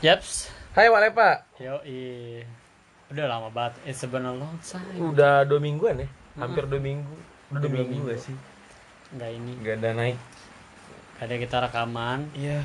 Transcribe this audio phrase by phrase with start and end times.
[0.00, 0.48] Yaps.
[0.72, 1.44] Hai Walepa.
[1.60, 1.76] Yo,
[3.12, 3.76] udah lama banget.
[3.84, 4.86] It's been a long time.
[4.96, 6.08] Udah dua mingguan ya?
[6.40, 7.12] Hampir dua minggu.
[7.52, 8.08] Udah dua Dua minggu minggu.
[8.08, 8.36] gak sih?
[9.12, 9.52] Enggak ini.
[9.60, 10.16] Gak ada naik.
[11.20, 12.64] Ada kita rekaman Iya.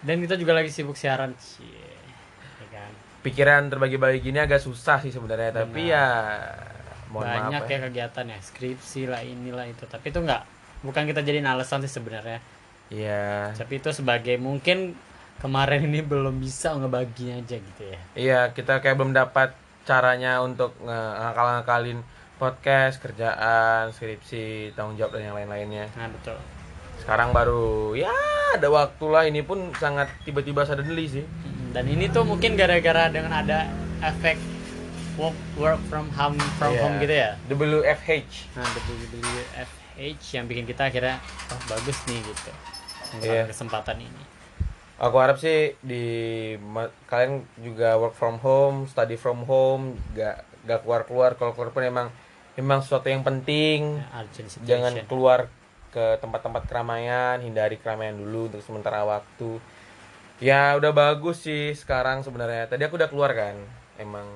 [0.00, 1.34] dan kita juga lagi sibuk siaran.
[1.34, 1.66] Cie.
[2.62, 2.90] Ya kan?
[3.26, 6.06] Pikiran terbagi-bagi gini agak susah sih sebenarnya, tapi ya
[7.10, 9.90] mohon Banyak maaf ya kegiatan ya, skripsi lah inilah itu.
[9.90, 10.46] Tapi itu enggak
[10.86, 12.38] bukan kita jadiin alasan sih sebenarnya.
[12.94, 13.58] Iya.
[13.58, 14.94] Tapi itu sebagai mungkin
[15.40, 17.98] kemarin ini belum bisa ngebaginya aja gitu ya.
[18.14, 22.04] Iya, kita kayak belum dapat caranya untuk ngakal-ngakalin
[22.36, 25.88] podcast, kerjaan, skripsi, tanggung jawab dan yang lain-lainnya.
[25.96, 26.36] Nah, betul.
[27.00, 28.12] Sekarang baru ya
[28.52, 31.24] ada waktu lah ini pun sangat tiba-tiba suddenly sih.
[31.72, 33.68] Dan ini tuh mungkin gara-gara dengan ada
[34.04, 34.36] efek
[35.16, 36.80] work work from home from Iya.
[36.80, 37.30] home gitu ya.
[37.48, 38.56] WFH.
[38.56, 41.20] Nah, WFH yang bikin kita akhirnya
[41.52, 42.52] oh bagus nih gitu.
[43.20, 43.50] Iya.
[43.50, 44.22] kesempatan ini.
[45.00, 46.04] Aku harap sih di
[47.08, 51.30] kalian juga work from home, study from home, gak gak keluar keluar.
[51.34, 52.08] Kalau keluar pun emang
[52.54, 53.96] emang sesuatu yang penting.
[53.96, 54.48] Ya, urgent.
[54.60, 55.48] Jangan keluar
[55.88, 59.56] ke tempat-tempat keramaian, hindari keramaian dulu untuk sementara waktu.
[60.36, 62.68] Ya udah bagus sih sekarang sebenarnya.
[62.68, 63.56] Tadi aku udah keluar kan,
[63.96, 64.28] emang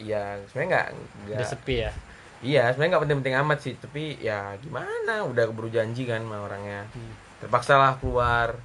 [0.00, 0.88] ya sebenarnya nggak
[1.28, 1.92] Udah sepi ya.
[2.40, 6.88] iya sebenarnya nggak penting-penting amat sih tapi ya gimana udah keburu janji kan sama orangnya
[6.96, 7.12] Hmm.
[7.36, 8.56] terpaksa lah keluar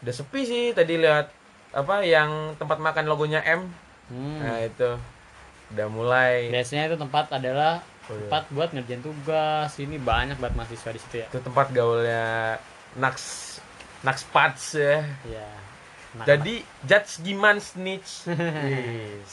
[0.00, 1.28] udah sepi sih tadi lihat
[1.70, 3.68] apa yang tempat makan logonya M
[4.06, 4.42] Hmm.
[4.42, 4.90] nah itu
[5.70, 8.26] udah mulai Biasanya itu tempat adalah Oh, iya.
[8.26, 9.70] tempat buat ngerjain tugas.
[9.76, 11.26] Ini banyak banget mahasiswa di situ ya.
[11.26, 12.58] itu tempat gaulnya
[12.96, 13.16] Nax
[14.02, 15.46] Nax Pats ya Iya.
[16.10, 16.26] Anak-anak.
[16.26, 18.26] jadi judge gimana snitch
[18.66, 19.30] Yes.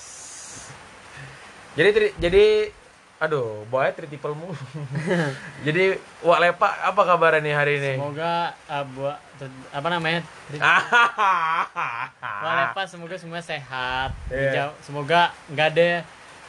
[1.74, 2.46] jadi jadi
[3.18, 4.54] aduh boy triple mulu
[5.66, 8.34] jadi Wak Lepa apa kabarnya nih hari ini semoga
[8.68, 9.18] uh, buat
[9.70, 10.22] apa namanya?
[12.40, 14.14] Walepa semoga semua sehat.
[14.28, 14.42] Iya.
[14.70, 15.90] Dijau- Semoga nggak ada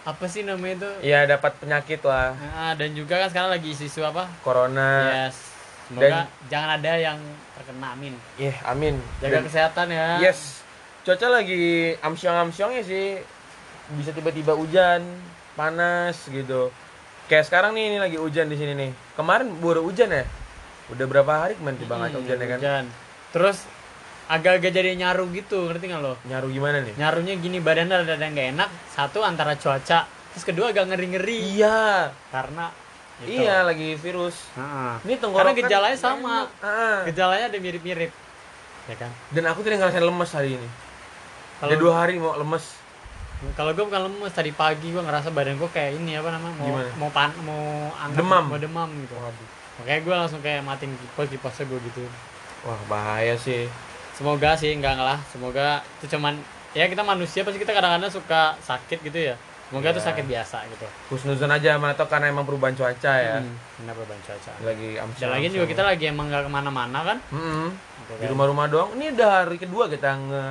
[0.04, 4.00] apa sih namanya itu ya dapat penyakit lah Nah, dan juga kan sekarang lagi isu-isu
[4.02, 4.24] apa?
[4.40, 5.36] corona yes.
[5.84, 7.16] Semoga jangan ada yang
[7.54, 8.12] terkena amin.
[8.36, 9.00] Iya, amin.
[9.18, 10.08] Jaga Dan- kesehatan ya.
[10.22, 10.60] Yes.
[11.00, 11.64] Cuaca lagi
[11.98, 13.24] amsyong-amsyongnya sih.
[13.90, 15.00] Bisa tiba-tiba hujan,
[15.58, 16.70] panas gitu.
[17.26, 18.90] Kayak sekarang nih ini lagi hujan di sini nih.
[19.18, 20.22] Kemarin baru hujan ya?
[20.88, 22.58] Udah berapa hari kemarin tiba Hmm, hujan ya kan?
[22.58, 22.84] hujan.
[23.34, 23.58] Terus
[24.26, 26.14] agak-agak jadi nyaru gitu, ngerti nggak lo?
[26.24, 26.94] Nyaru gimana nih?
[26.96, 28.68] Nyarunya gini badannya ada yang nggak enak.
[28.94, 32.14] Satu antara cuaca, terus kedua agak ngeri-ngeri Iya.
[32.30, 32.72] karena
[33.20, 33.42] gitu.
[33.44, 34.36] Iya, lagi virus.
[34.54, 34.92] Heeh.
[35.04, 35.52] Ini tenggorokan.
[35.52, 36.46] Karena gejalanya sama.
[36.62, 37.02] Ah.
[37.04, 38.12] Gejalanya ada mirip-mirip.
[38.88, 39.10] Ya kan?
[39.28, 40.68] Dan aku tadi ngerasain lemes hari ini.
[41.60, 42.64] Kalau Udah dua hari mau lemes.
[43.38, 46.66] Kalau gue bukan lemes tadi pagi gue ngerasa badan gue kayak ini apa namanya mau
[46.66, 46.90] Gimana?
[46.96, 47.62] mau pan mau
[48.10, 48.44] Demam.
[48.44, 49.14] mau demam gitu.
[49.78, 52.02] Makanya gue langsung kayak matiin kipas kipasnya gue gitu.
[52.62, 53.70] Wah, bahaya sih.
[54.12, 55.22] Semoga sih enggak lah.
[55.28, 56.34] Semoga itu cuman
[56.70, 59.38] ya kita manusia pasti kita kadang-kadang suka sakit gitu ya.
[59.68, 60.06] Semoga itu Ya.
[60.10, 60.86] sakit biasa gitu.
[61.08, 63.38] Husnuzon aja mana tau karena emang perubahan cuaca ya.
[63.38, 63.54] Hmm,
[63.86, 64.50] perubahan cuaca.
[64.64, 65.30] Lagi Dan amsyong.
[65.30, 67.18] lagi juga kita lagi emang nggak ke mana-mana kan.
[67.30, 67.70] Mm-mm.
[68.02, 70.44] Gitu di rumah-rumah doang ini udah hari kedua kita nge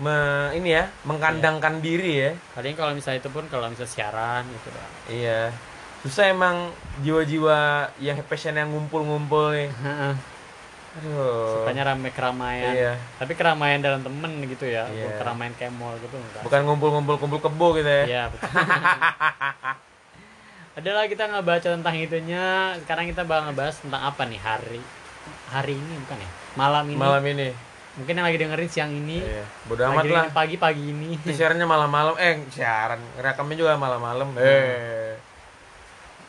[0.00, 0.18] me-
[0.54, 4.92] ini ya mengkandangkan diri ya Paling kalau misalnya itu pun kalau misalnya siaran gitu doang.
[5.08, 5.52] iya
[6.00, 7.58] susah emang jiwa-jiwa
[7.98, 9.68] yang passion yang ngumpul-ngumpul nih
[10.90, 12.72] aduh Sukanya rame keramaian.
[12.72, 14.88] iya Tapi keramaian dalam temen gitu ya.
[14.88, 15.06] Iya.
[15.06, 16.42] Bukan keramaian kayak mall gitu enggak.
[16.42, 18.48] bukan ngumpul-ngumpul kumpul kebo gitu ya Iya, betul.
[20.72, 22.46] Adalah kita ngebaca tentang itunya.
[22.80, 24.80] Sekarang kita bakal ngebahas tentang apa nih hari
[25.46, 26.30] hari ini bukan ya?
[26.56, 26.96] Malam ini.
[26.96, 27.48] malam ini
[27.98, 29.18] Mungkin yang lagi dengerin siang ini.
[29.18, 31.18] iya bodo amat lah dengerin pagi pagi ini.
[31.18, 34.40] Itu siarannya malam-malam eh siaran rekamnya juga malam-malam Hmm.
[34.40, 35.14] eh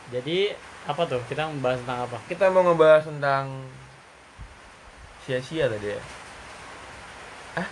[0.09, 0.51] Jadi
[0.83, 1.22] apa tuh?
[1.29, 2.17] Kita membahas tentang apa?
[2.25, 3.45] kita mau ngebahas tentang
[5.22, 6.01] sia-sia tadi ya
[7.55, 7.67] ah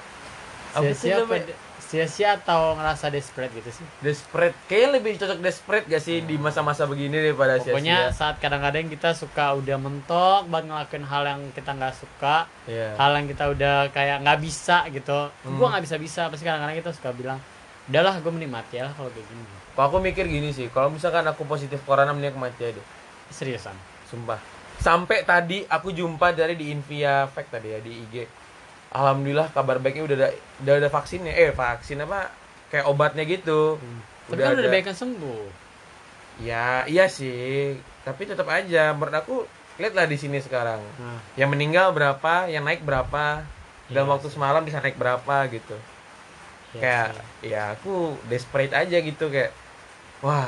[0.77, 1.35] apa sih Sia-sia apa?
[1.89, 3.85] Sia-sia atau ngerasa desperate gitu sih?
[3.99, 8.13] Desperate, kayaknya lebih cocok desperate gak sih di masa-masa begini daripada Pokoknya sia-sia.
[8.13, 12.93] saat kadang-kadang kita suka udah mentok banget ngelakuin hal yang kita nggak suka, Iya.
[12.93, 15.19] hal yang kita udah kayak nggak bisa gitu.
[15.33, 15.57] Hmm.
[15.57, 16.21] Gua nggak bisa bisa.
[16.29, 17.41] Pasti kadang-kadang kita suka bilang,
[17.89, 19.43] udahlah gue menikmati ya kalau kayak gini.
[19.73, 22.83] Kalau aku mikir gini sih, kalau misalkan aku positif corona mending aku mati aja.
[23.27, 23.73] Seriusan.
[24.05, 24.37] Sumpah.
[24.77, 28.15] Sampai tadi aku jumpa dari di Invia Fact tadi ya di IG.
[28.89, 31.31] Alhamdulillah kabar baiknya udah ada udah ada vaksinnya.
[31.31, 32.33] Eh, vaksin apa?
[32.69, 33.77] Kayak obatnya gitu.
[34.25, 34.71] Tapi kan udah ada.
[34.71, 35.45] baikan sembuh.
[36.39, 37.75] Ya, iya sih.
[38.01, 39.35] Tapi tetap aja menurut aku
[39.75, 40.79] lihatlah di sini sekarang.
[40.97, 43.43] Nah, Yang meninggal berapa, yang naik berapa.
[43.87, 45.73] Dalam Iya waktu semalam bisa naik berapa gitu.
[46.69, 47.07] iya kayak
[47.41, 47.49] sih.
[47.49, 47.93] ya aku
[48.29, 49.49] desperate aja gitu kayak
[50.21, 50.45] wah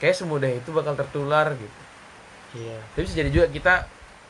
[0.00, 1.80] kayak semudah itu bakal tertular gitu
[2.56, 2.80] Iya.
[2.90, 3.74] tapi bisa jadi juga kita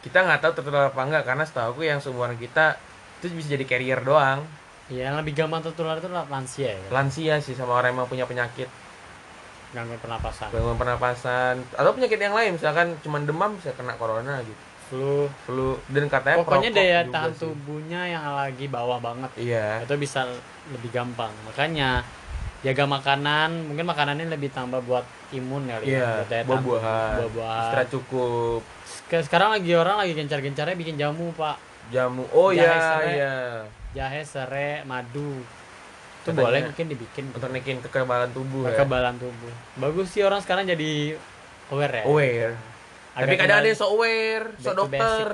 [0.02, 2.74] kita nggak tahu tertular apa enggak karena setahu aku yang seumuran kita
[3.20, 4.40] itu bisa jadi carrier doang.
[4.88, 6.88] Ya yang lebih gampang tertular itu lansia ya.
[6.90, 8.66] Lansia sih sama orang yang punya penyakit.
[9.70, 10.50] Gangguan pernapasan.
[10.50, 11.54] Gangguan pernapasan.
[11.78, 14.62] Atau penyakit yang lain misalkan cuma demam bisa kena corona gitu.
[14.90, 15.30] Flu.
[15.46, 15.78] Flu.
[15.86, 17.46] Dan katanya pokoknya daya tahan sih.
[17.46, 19.30] tubuhnya yang lagi bawah banget.
[19.38, 19.86] Iya.
[19.86, 20.26] Itu bisa
[20.74, 21.30] lebih gampang.
[21.46, 22.02] Makanya
[22.66, 23.70] jaga makanan.
[23.70, 27.14] Mungkin makanannya lebih tambah buat imun kali iya daya tahan buah-buahan.
[27.22, 27.62] buah-buahan.
[27.62, 28.60] Istirahat cukup.
[28.82, 32.24] Sek- sekarang lagi orang lagi gencar-gencarnya bikin jamu pak jamu.
[32.32, 33.34] Oh Jahe iya iya.
[33.92, 35.42] Jahe serai madu.
[36.20, 38.78] Itu Katanya boleh mungkin dibikin untuk naikin kekebalan tubuh ya.
[38.78, 39.52] Kekebalan tubuh.
[39.76, 41.18] Bagus sih orang sekarang jadi
[41.74, 42.04] aware ya.
[42.06, 42.54] Aware.
[43.10, 45.28] Tapi Agak kadang ada yang so aware so dokter.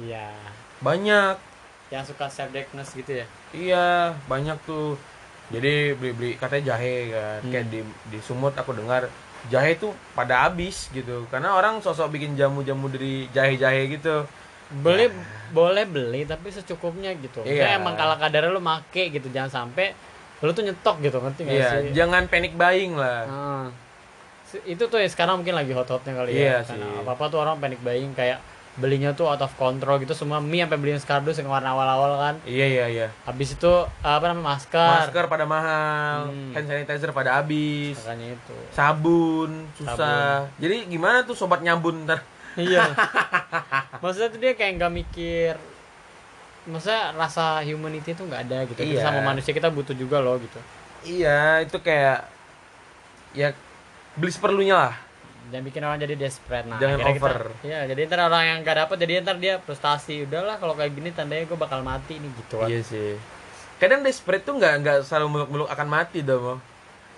[0.00, 0.32] Iya.
[0.80, 1.36] Banyak.
[1.92, 3.26] Yang suka self diagnose gitu ya?
[3.52, 3.86] Iya
[4.30, 4.96] banyak tuh.
[5.50, 7.40] Jadi beli beli katanya jahe kan.
[7.42, 7.50] Hmm.
[7.50, 9.10] kayak di di sumut aku dengar
[9.50, 11.26] jahe tuh pada habis gitu.
[11.28, 14.24] Karena orang sosok bikin jamu jamu dari jahe jahe gitu
[14.72, 15.10] beli
[15.50, 17.42] boleh beli tapi secukupnya gitu.
[17.42, 17.66] Iya.
[17.66, 19.90] Maksudnya emang kalau kadarnya lu make gitu jangan sampai
[20.40, 21.92] lu tuh nyetok gitu ngerti gak iya sih?
[21.92, 23.22] jangan panic buying lah.
[23.24, 23.66] Ah.
[24.42, 27.00] Se- itu tuh ya sekarang mungkin lagi hot-hotnya kali Iya ya karena sih.
[27.00, 28.40] apa apa tuh orang panic buying kayak
[28.72, 30.10] belinya tuh out of control gitu.
[30.12, 32.34] Semua mie sampai beliin kardus yang warna awal-awal kan.
[32.42, 33.06] Iya iya iya.
[33.22, 36.54] Habis itu apa namanya masker, masker pada mahal Hmm.
[36.54, 37.98] hand sanitizer pada habis.
[38.00, 38.54] Makanya itu.
[38.70, 40.46] Sabun susah.
[40.56, 42.22] Jadi gimana tuh sobat nyambun ntar
[42.62, 42.84] iya
[44.02, 45.52] maksudnya tuh dia kayak nggak mikir
[46.62, 49.00] maksudnya rasa humanity tuh nggak ada gitu Iya.
[49.02, 50.60] sama manusia kita butuh juga loh gitu
[51.02, 52.28] iya itu kayak
[53.32, 53.56] ya
[54.12, 54.94] beli seperlunya lah
[55.48, 57.50] jangan bikin orang jadi desperate nah Jangan over.
[57.56, 60.92] kita, ya jadi ntar orang yang gak dapet jadi ntar dia frustasi udahlah kalau kayak
[60.92, 63.18] gini tandanya gue bakal mati nih gitu kan Iya sih.
[63.80, 66.60] Kadang desperate tuh nggak nggak selalu muluk-muluk akan mati dong.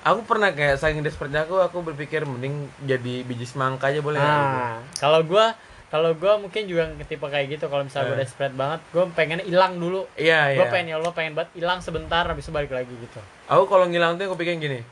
[0.03, 4.83] Aku pernah kayak saking desperate aku aku berpikir mending jadi biji semangka aja boleh nah
[4.99, 5.47] kalau gue
[5.89, 8.23] kalau gue mungkin juga tipe kayak gitu kalau misalnya gue Eh.
[8.23, 10.73] desperate banget gue pengen hilang dulu Iya gue iya.
[10.73, 14.17] pengen ya Allah pengen banget hilang sebentar habis itu balik lagi gitu Aku kalau ngilang
[14.17, 14.83] tuh aku pikir gini.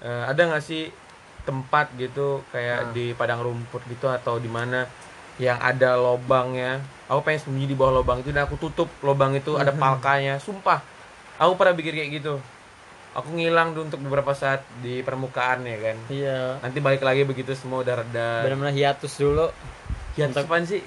[0.00, 0.90] eh, ada nggak sih
[1.40, 2.92] tempat gitu kayak Nah.
[2.92, 4.88] di padang rumput gitu atau di mana
[5.36, 6.80] yang ada lobangnya.
[7.06, 10.36] Aku pengen sembunyi di bawah lobang itu dan aku tutup lobang itu ada palkanya.
[10.36, 10.84] Sumpah.
[11.36, 12.36] Aku pernah pikir kayak gitu.
[13.12, 15.96] Aku ngilang tuh untuk beberapa saat di permukaan ya kan.
[16.08, 18.30] iya Nanti balik lagi begitu semua udah reda.
[18.42, 19.50] benar-benar hiatus dulu
[20.12, 20.82] Hiatus Untuk- apaan sih?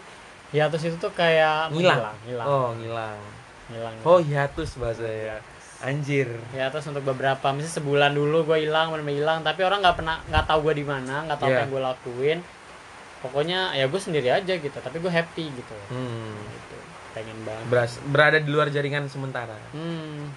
[0.49, 2.13] hiatus itu tuh kayak Ngilang.
[2.23, 3.19] hilang Oh, ngilang.
[3.67, 5.37] hilang Oh, hiatus bahasa ya.
[5.81, 6.31] Anjir.
[6.49, 10.45] hiatus untuk beberapa misalnya sebulan dulu gue hilang benar-benar hilang tapi orang nggak pernah nggak
[10.45, 11.51] tahu gue di mana nggak tahu Iya.
[11.51, 12.39] apa yang gue lakuin
[13.19, 16.39] pokoknya ya gue sendiri aja gitu tapi gue happy gitu Hmm.
[16.39, 16.75] gitu
[17.11, 19.59] pengen banget Beras, berada di luar jaringan sementara.
[19.71, 20.31] hmm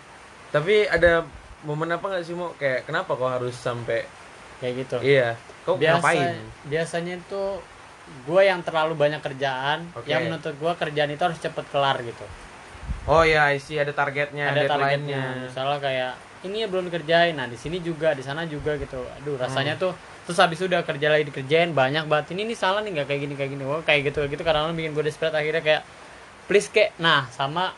[0.48, 1.22] Tapi ada
[1.66, 4.06] momen apa nggak sih mau kayak kenapa kok harus sampai
[4.62, 4.96] kayak gitu.
[5.02, 5.34] Iya?
[5.66, 6.38] Kau biasa ngapain?
[6.70, 7.44] biasanya itu
[8.06, 10.06] gue yang terlalu banyak kerjaan Oke.
[10.06, 12.22] yang menurut gue kerjaan itu harus cepet kelar gitu.
[13.06, 15.46] Oh iya, isi ada targetnya, ada targetnya.
[15.46, 16.12] misalnya kayak
[16.46, 17.34] ini ya belum dikerjain.
[17.34, 19.02] Nah di sini juga di sana juga gitu.
[19.22, 19.94] Aduh rasanya tuh
[20.26, 22.34] terus habis udah kerja lagi dikerjain banyak banget.
[22.34, 23.62] Ini ini salah nih nggak kayak gini kayak gini.
[23.66, 24.42] Oh kayak gitu gitu.
[24.46, 25.82] Kadang-kadang bikin gue desperate akhirnya kayak
[26.46, 26.94] please kayak.
[27.02, 27.74] Nah sama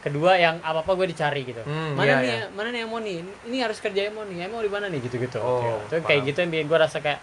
[0.00, 2.46] kedua yang apa apa gue dicari gitu Hmm, mana iya, nih iya.
[2.50, 5.16] mana nih yang mau nih ini harus kerjain mau nih emang di mana nih gitu
[5.18, 7.20] gitu Oh, itu kayak gitu yang bikin gue rasa kayak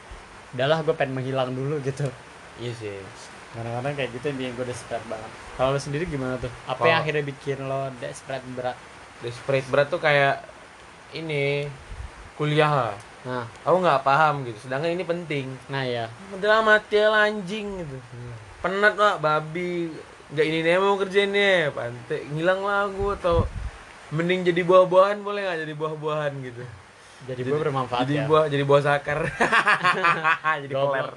[0.54, 2.06] udahlah gue pengen menghilang dulu gitu
[2.58, 2.98] Iya sih.
[3.50, 6.86] kadang-kadang kayak gitu yang bikin gue desperate banget kalau lo sendiri gimana tuh apa Kalau-
[6.88, 8.78] yang akhirnya bikin lo desperate berat
[9.18, 10.46] Desperate berat tuh kayak
[11.12, 11.66] ini
[12.36, 12.94] kuliah lah.
[13.24, 14.58] nah Aku nggak paham gitu.
[14.62, 15.50] Sedangkan ini penting.
[15.68, 17.98] nah ya Udah mati anjing gitu.
[18.60, 19.90] Penat lah babi.
[20.28, 21.72] Nggak ini nih mau kerjainnya.
[21.72, 23.36] Pantai ngilang lah aku atau
[24.10, 26.64] mending jadi buah-buahan boleh nggak jadi buah-buahan gitu.
[27.28, 29.20] jadi gue bermanfaat jadi ya buah jadi buah sakar.
[30.64, 31.08] jadi peler.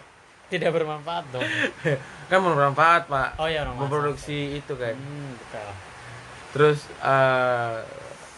[0.49, 1.47] tidak bermanfaat dong
[2.31, 3.29] Kan bermanfaat, Pak.
[3.37, 4.95] oh ya orang Memproduksi itu kan.
[4.95, 5.71] hmm, betul.
[6.51, 7.77] Terus eh,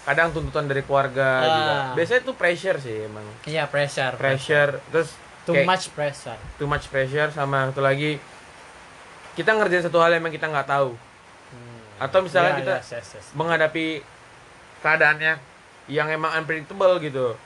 [0.03, 1.47] kadang tuntutan dari keluarga Ah.
[1.47, 1.75] juga.
[1.97, 3.25] Biasanya tuh pressure sih emang.
[3.47, 8.21] iya pressure Pressure terus too kayak much pressure too much pressure sama satu lagi
[9.33, 10.93] kita ngerjain satu hal yang emang kita nggak tahu
[11.49, 11.81] Hmm.
[12.01, 13.27] atau misalnya Ya, kita yes, yes, yes.
[13.33, 14.01] menghadapi
[14.79, 15.33] keadaannya
[15.87, 17.37] yang emang unpredictable gitu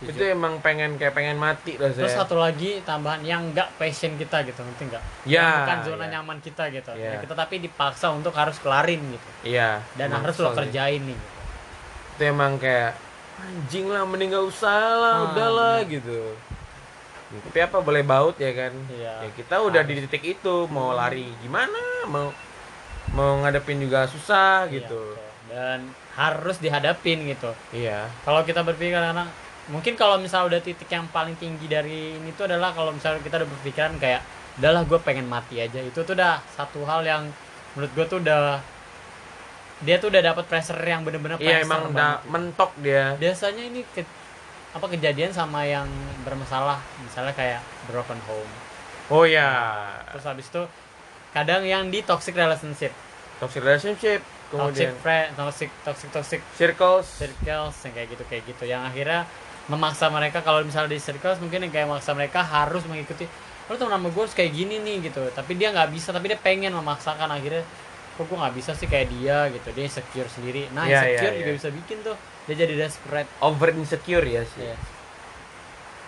[0.00, 0.10] Setuju.
[0.10, 4.42] itu emang pengen kayak pengen mati terus rasanya satu lagi tambahan yang enggak passion kita
[4.42, 6.10] gitu ngerti enggak Ya, yang bukan zona ya.
[6.16, 7.06] nyaman kita gitu Ya.
[7.06, 11.14] Ya, kita tapi dipaksa untuk harus kelarin gitu iya dan emang harus lo kerjain nih
[11.14, 11.38] gitu.
[12.10, 12.96] itu emang kayak
[13.38, 16.32] anjing lah mending gak usah lah Ah, udahlah gitu
[17.30, 18.74] tapi apa boleh baut ya kan?
[18.90, 19.14] Iya.
[19.22, 21.78] ya kita udah di titik itu mau lari gimana
[22.10, 22.34] mau
[23.14, 25.02] mau ngadepin juga susah Iya, gitu.
[25.14, 25.28] betul.
[25.50, 25.78] dan
[26.14, 27.50] harus dihadapin gitu.
[27.70, 28.06] Iya.
[28.22, 29.26] Kalau kita berpikir anak
[29.66, 33.42] mungkin kalau misalnya udah titik yang paling tinggi dari ini tuh adalah kalau misalnya kita
[33.42, 34.22] udah berpikiran kayak
[34.58, 35.78] udahlah gue pengen mati aja.
[35.82, 37.22] Itu tuh udah satu hal yang
[37.74, 38.58] menurut gue tuh udah
[39.80, 42.28] dia tuh udah dapat pressure yang bener-bener iya emang udah gitu.
[42.30, 43.16] mentok dia.
[43.16, 44.04] Biasanya ini ke,
[44.70, 45.90] apa kejadian sama yang
[46.22, 46.78] bermasalah?
[47.02, 47.60] Misalnya kayak
[47.90, 48.50] broken home.
[49.10, 49.82] Oh ya
[50.14, 50.62] terus habis itu
[51.34, 52.94] kadang yang di toxic relationship.
[53.42, 57.06] Toxic relationship toxic kemudian friend toxic toxic toxic circles.
[57.18, 58.64] Circles yang kayak gitu kayak gitu.
[58.70, 59.20] Yang akhirnya
[59.66, 63.26] memaksa mereka kalau misalnya di circles mungkin yang kayak memaksa mereka harus mengikuti
[63.70, 65.22] lo temen sama gue harus kayak gini nih gitu.
[65.34, 67.30] Tapi dia nggak bisa tapi dia pengen memaksakan.
[67.30, 67.62] Akhirnya
[68.18, 69.70] kok gue nggak bisa sih kayak dia gitu.
[69.74, 70.70] Dia insecure sendiri.
[70.70, 71.38] Nah Iya, iya, insecure iya.
[71.42, 72.16] juga bisa bikin tuh
[72.50, 74.66] dia jadi desperate over insecure ya sih.
[74.66, 74.76] Iya.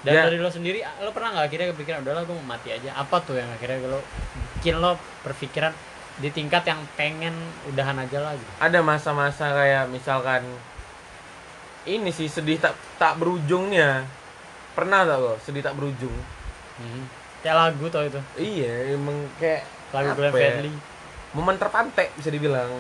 [0.02, 0.22] dan Ya.
[0.26, 2.90] dari lo sendiri lo pernah nggak akhirnya kepikiran udahlah gue mau mati aja.
[2.99, 4.02] Apa tuh yang akhirnya lo
[4.58, 5.70] bikin lo berpikiran
[6.18, 7.30] di tingkat yang pengen
[7.70, 8.50] udahan aja lah gitu?
[8.58, 10.42] Ada masa-masa kayak misalkan
[11.87, 14.02] ini sih sedih tak tak berujungnya.
[14.75, 16.14] Pernah tak lo sedih tak berujung?
[16.82, 17.22] Mhm.
[17.42, 18.18] kayak lagu tau itu?
[18.38, 19.62] Iya emang kayak
[19.94, 20.34] lagu Glenn ya?
[20.34, 20.72] Fredly.
[21.34, 22.70] Momen terpantek bisa dibilang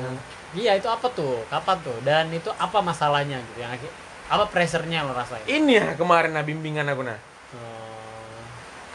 [0.52, 1.44] Iya itu apa tuh?
[1.48, 1.96] Kapan tuh?
[2.04, 3.64] Dan itu apa masalahnya gitu?
[3.64, 3.88] Yang
[4.32, 5.44] apa pressernya lo rasain?
[5.44, 7.20] ini ya kemarin nah bimbingan aku nah
[7.52, 8.40] Oh,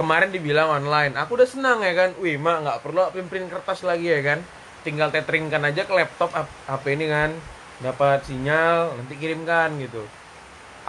[0.01, 4.09] kemarin dibilang online aku udah senang ya kan wih mak nggak perlu print kertas lagi
[4.09, 4.41] ya kan
[4.81, 7.29] tinggal tetheringkan aja ke laptop ap- HP ini kan
[7.85, 10.01] dapat sinyal nanti kirimkan gitu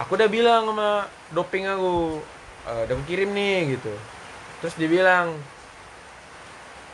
[0.01, 2.17] aku udah bilang sama doping aku
[2.65, 3.93] "Eh, udah kirim nih gitu
[4.65, 5.37] terus dia bilang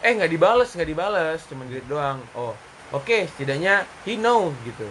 [0.04, 2.52] eh nggak dibales nggak dibales cuma delete doang oh
[2.96, 4.88] oke setidaknya he know gitu.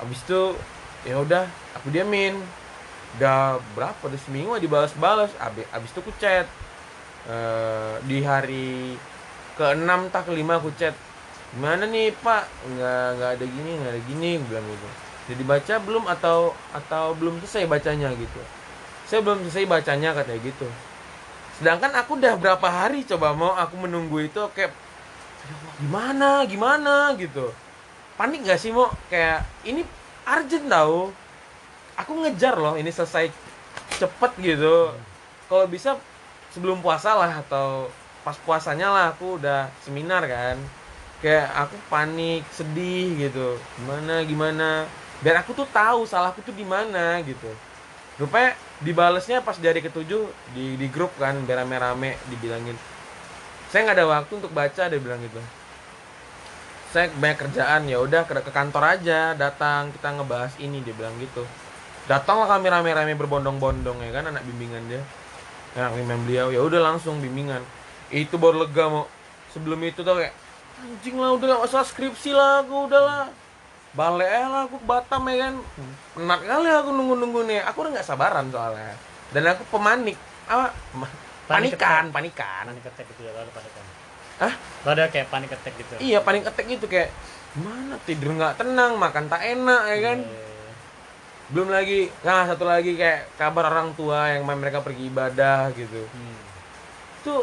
[0.00, 0.56] Abis itu
[1.04, 1.44] ya udah
[1.76, 2.40] aku diamin.
[3.18, 5.30] Udah berapa udah seminggu dibalas-balas.
[5.36, 6.46] Abis, abis itu aku chat.
[7.28, 8.96] Eh, di hari
[9.60, 10.96] ke-6 tak ke-5 aku chat.
[11.52, 12.48] Gimana nih pak?
[12.64, 14.88] Nggak nggak ada gini nggak ada gini bilang gitu.
[15.30, 16.38] Jadi baca belum atau
[16.74, 18.40] atau belum selesai bacanya gitu.
[19.06, 20.66] Saya belum selesai bacanya katanya gitu.
[21.60, 24.89] Sedangkan aku udah berapa hari coba mau aku menunggu itu kayak "Ya
[25.80, 27.52] gimana gimana gitu.
[28.20, 29.82] Panik gak sih mau kayak ini
[30.28, 31.10] urgent tau.
[31.96, 33.32] Aku ngejar loh ini selesai
[33.96, 34.92] cepet gitu.
[35.48, 35.96] Kalau bisa
[36.52, 37.88] sebelum puasa lah atau
[38.20, 40.56] pas puasanya lah aku udah seminar kan.
[41.20, 43.56] Kayak aku panik sedih gitu.
[43.80, 44.68] Gimana gimana?
[45.20, 47.52] Biar aku tuh tahu salahku tuh di mana gitu.
[48.20, 50.24] Rupanya dibalesnya pas di hari ketujuh
[50.56, 52.76] di di grup kan biar rame-rame dibilangin
[53.70, 55.38] saya nggak ada waktu untuk baca dia bilang gitu.
[56.90, 61.14] Saya banyak kerjaan ya udah ke, ke kantor aja datang kita ngebahas ini dia bilang
[61.22, 61.46] gitu.
[62.10, 65.02] Datanglah kami rame-rame berbondong-bondong ya kan anak bimbingan dia.
[65.78, 67.62] Anak bimbingan beliau ya udah langsung bimbingan.
[68.10, 69.06] Itu baru lega mau
[69.54, 70.34] sebelum itu tuh kayak
[70.82, 73.24] anjing lah udah gak usah skripsi lah aku udah lah.
[73.94, 75.54] Balik lah aku Batam ya kan.
[76.18, 77.62] Penat kali aku nunggu-nunggu nih.
[77.70, 78.98] Aku udah nggak sabaran soalnya.
[79.30, 80.18] Dan aku pemanik.
[80.50, 80.74] Apa
[81.50, 83.86] Panikan panikan panik attack gitu ya lo ada panik attack.
[84.38, 84.54] Hah?
[84.86, 85.92] Lo ada kayak panik attack gitu.
[85.98, 87.10] iya panik attack gitu kayak
[87.58, 90.48] mana tidur nggak tenang makan tak enak ya kan Iya.
[91.50, 96.38] belum lagi nah satu lagi kayak kabar orang tua yang mereka pergi ibadah gitu Hmm.
[97.18, 97.34] itu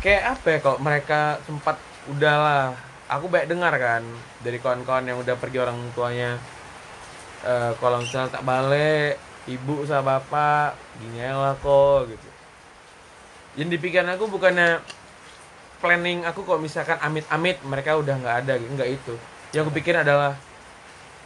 [0.00, 1.76] kayak apa ya kalau mereka sempat
[2.08, 2.72] udahlah
[3.06, 4.02] aku baik dengar kan
[4.40, 6.40] dari kawan-kawan yang udah pergi orang tuanya
[7.44, 12.28] Eh kalau misalnya tak balik ibu sama bapak gini aja lah kok gitu
[13.56, 14.84] yang dipikiran aku bukannya
[15.80, 19.14] planning aku kok misalkan amit-amit mereka udah nggak ada gitu nggak itu.
[19.56, 20.36] Yang aku pikir adalah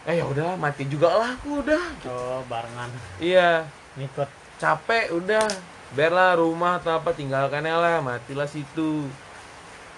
[0.06, 1.84] eh ya udahlah mati juga lah aku udah.
[2.06, 2.90] Oh, barengan.
[3.18, 3.66] Iya.
[3.98, 4.30] Ngikut.
[4.60, 5.48] capek udah.
[5.90, 9.10] Biarlah rumah atau apa tinggalkan aja lah matilah situ.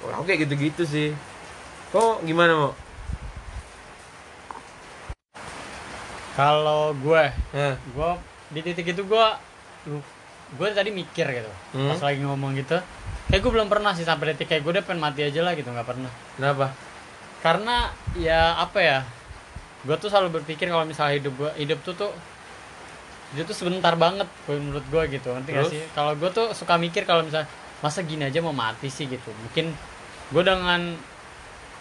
[0.01, 1.11] Aku kayak gitu-gitu sih.
[1.93, 2.73] Kok gimana mau
[6.33, 7.77] Kalau gue, Hah?
[7.77, 8.11] gue
[8.57, 9.27] di titik itu gue
[10.53, 11.53] gue tadi mikir gitu.
[11.77, 11.89] Hmm.
[11.93, 12.77] Pas lagi ngomong gitu,
[13.33, 15.69] kayak gue belum pernah sih sampai detik kayak gue udah pengen mati aja lah gitu,
[15.73, 16.13] nggak pernah.
[16.37, 16.73] kenapa
[17.43, 18.99] Karena ya apa ya?
[19.83, 22.13] Gue tuh selalu berpikir kalau misalnya hidup gue hidup tuh tuh
[23.33, 27.09] hidup tuh sebentar banget menurut gue gitu nanti gak sih kalau gue tuh suka mikir
[27.09, 27.49] kalau misalnya
[27.81, 29.73] masa gini aja mau mati sih gitu mungkin
[30.31, 30.93] gue dengan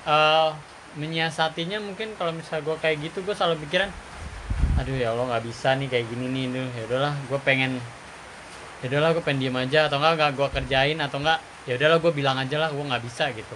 [0.07, 0.49] eh
[0.91, 3.91] menyiasatinya mungkin kalau misalnya gue kayak gitu gue selalu pikiran
[4.79, 7.79] aduh ya Allah nggak bisa nih kayak gini nih ya udahlah gue pengen
[8.81, 11.97] ya udahlah gue pengen diem aja atau enggak nggak gue kerjain atau enggak ya udahlah
[12.01, 13.55] gue bilang aja lah gue nggak bisa gitu.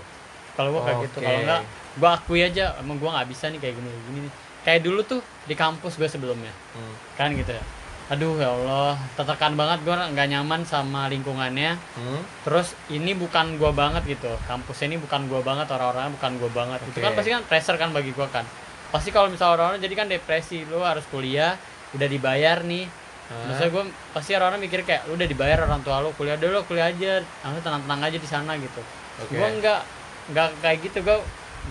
[0.56, 1.62] Kalau gue kayak gitu kalau enggak
[1.96, 4.34] gue akui aja emang gue nggak bisa nih kayak gini kayak gini nih.
[4.66, 6.54] Kayak dulu tuh di kampus gue sebelumnya.
[6.78, 6.96] Hmm.
[7.18, 7.64] kan gitu ya.
[8.06, 11.74] Aduh ya Allah tertekan banget gue nggak nyaman sama lingkungannya.
[11.98, 12.22] Hmm?
[12.46, 14.30] terus ini bukan gua banget gitu.
[14.46, 16.80] Kampus ini bukan gua banget orang-orangnya bukan gua banget.
[16.86, 18.46] Itu kan pasti kan pressure kan bagi gua kan.
[18.94, 21.58] Pasti kalau misalnya orang-orang jadi kan depresi lu harus kuliah
[21.98, 22.86] udah dibayar nih
[23.26, 23.50] Hah?
[23.50, 26.94] Maksudnya gue pasti orang-orang mikir kayak lu udah dibayar orang tua lu kuliah dulu kuliah
[26.94, 28.82] aja, langsung tenang-tenang aja di sana gitu.
[29.26, 29.34] Oke.
[29.34, 29.82] Gua nggak
[30.30, 31.02] nggak kayak gitu.
[31.02, 31.18] Gue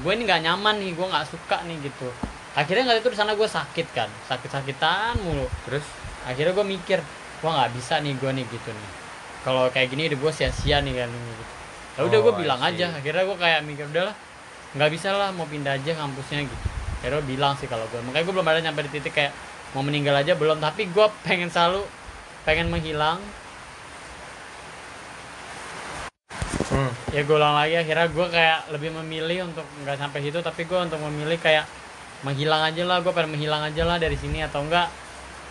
[0.02, 2.10] gue ini nggak nyaman nih gue nggak suka nih gitu.
[2.58, 5.46] Akhirnya nggak itu di sana gue sakit kan sakit sakitan mulu.
[5.70, 5.86] Terus?
[6.26, 6.98] Akhirnya gue mikir
[7.38, 8.90] gue nggak bisa nih gue nih gitu nih.
[9.46, 11.44] Kalau kayak gini udah gue sia-sia nih kan gitu.
[11.94, 14.16] Ya udah Oh, gue I bilang aja akhirnya gue kayak mikir udahlah
[14.74, 16.66] nggak bisa lah mau pindah aja kampusnya gitu.
[16.98, 19.30] Akhirnya gue bilang sih kalau gue makanya gue belum ada nyampe di titik kayak
[19.74, 21.82] mau meninggal aja belum tapi gue pengen selalu
[22.46, 23.18] pengen menghilang
[26.70, 26.92] hmm.
[27.10, 30.78] ya gue ulang lagi akhirnya gue kayak lebih memilih untuk nggak sampai situ tapi gue
[30.78, 31.66] untuk memilih kayak
[32.22, 34.88] menghilang aja lah gue pengen menghilang aja lah dari sini atau enggak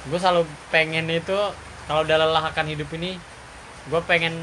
[0.08, 1.36] gue selalu pengen itu
[1.88, 3.20] kalau udah lelah akan hidup ini
[3.92, 4.34] gue pengen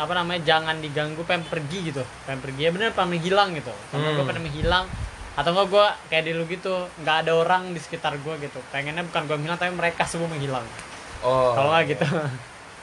[0.00, 4.16] apa namanya jangan diganggu pengen pergi gitu pengen pergi ya bener pengen menghilang gitu sama
[4.16, 4.28] gue Hmm.
[4.32, 4.84] pengen menghilang
[5.40, 9.24] atau enggak gue kayak dulu gitu nggak ada orang di sekitar gue gitu pengennya bukan
[9.24, 10.66] gue menghilang tapi mereka semua menghilang
[11.22, 12.04] oh kalau nggak gitu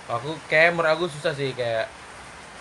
[0.09, 1.85] aku kayak menurut aku susah sih kayak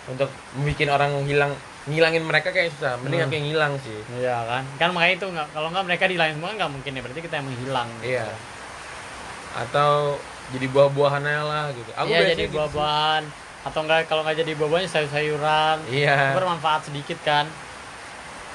[0.05, 0.29] untuk
[0.61, 1.51] bikin orang hilang
[1.83, 3.27] ngilangin mereka kayak susah mending Hmm.
[3.27, 6.33] aku yang hilang sih Iya kan, kan makanya itu nggak kalau nggak mereka di lain
[6.35, 7.87] semua nggak mungkin ya berarti kita yang menghilang.
[7.97, 8.11] gitu.
[8.11, 8.27] Iya.
[9.57, 13.23] atau jadi buah-buahannya lah gitu aku iya jadi gitu buah-buahan
[13.65, 15.77] atau enggak kalau nggak jadi buah-buahnya sayur-sayuran.
[15.89, 17.47] iya Bermanfaat sedikit kan.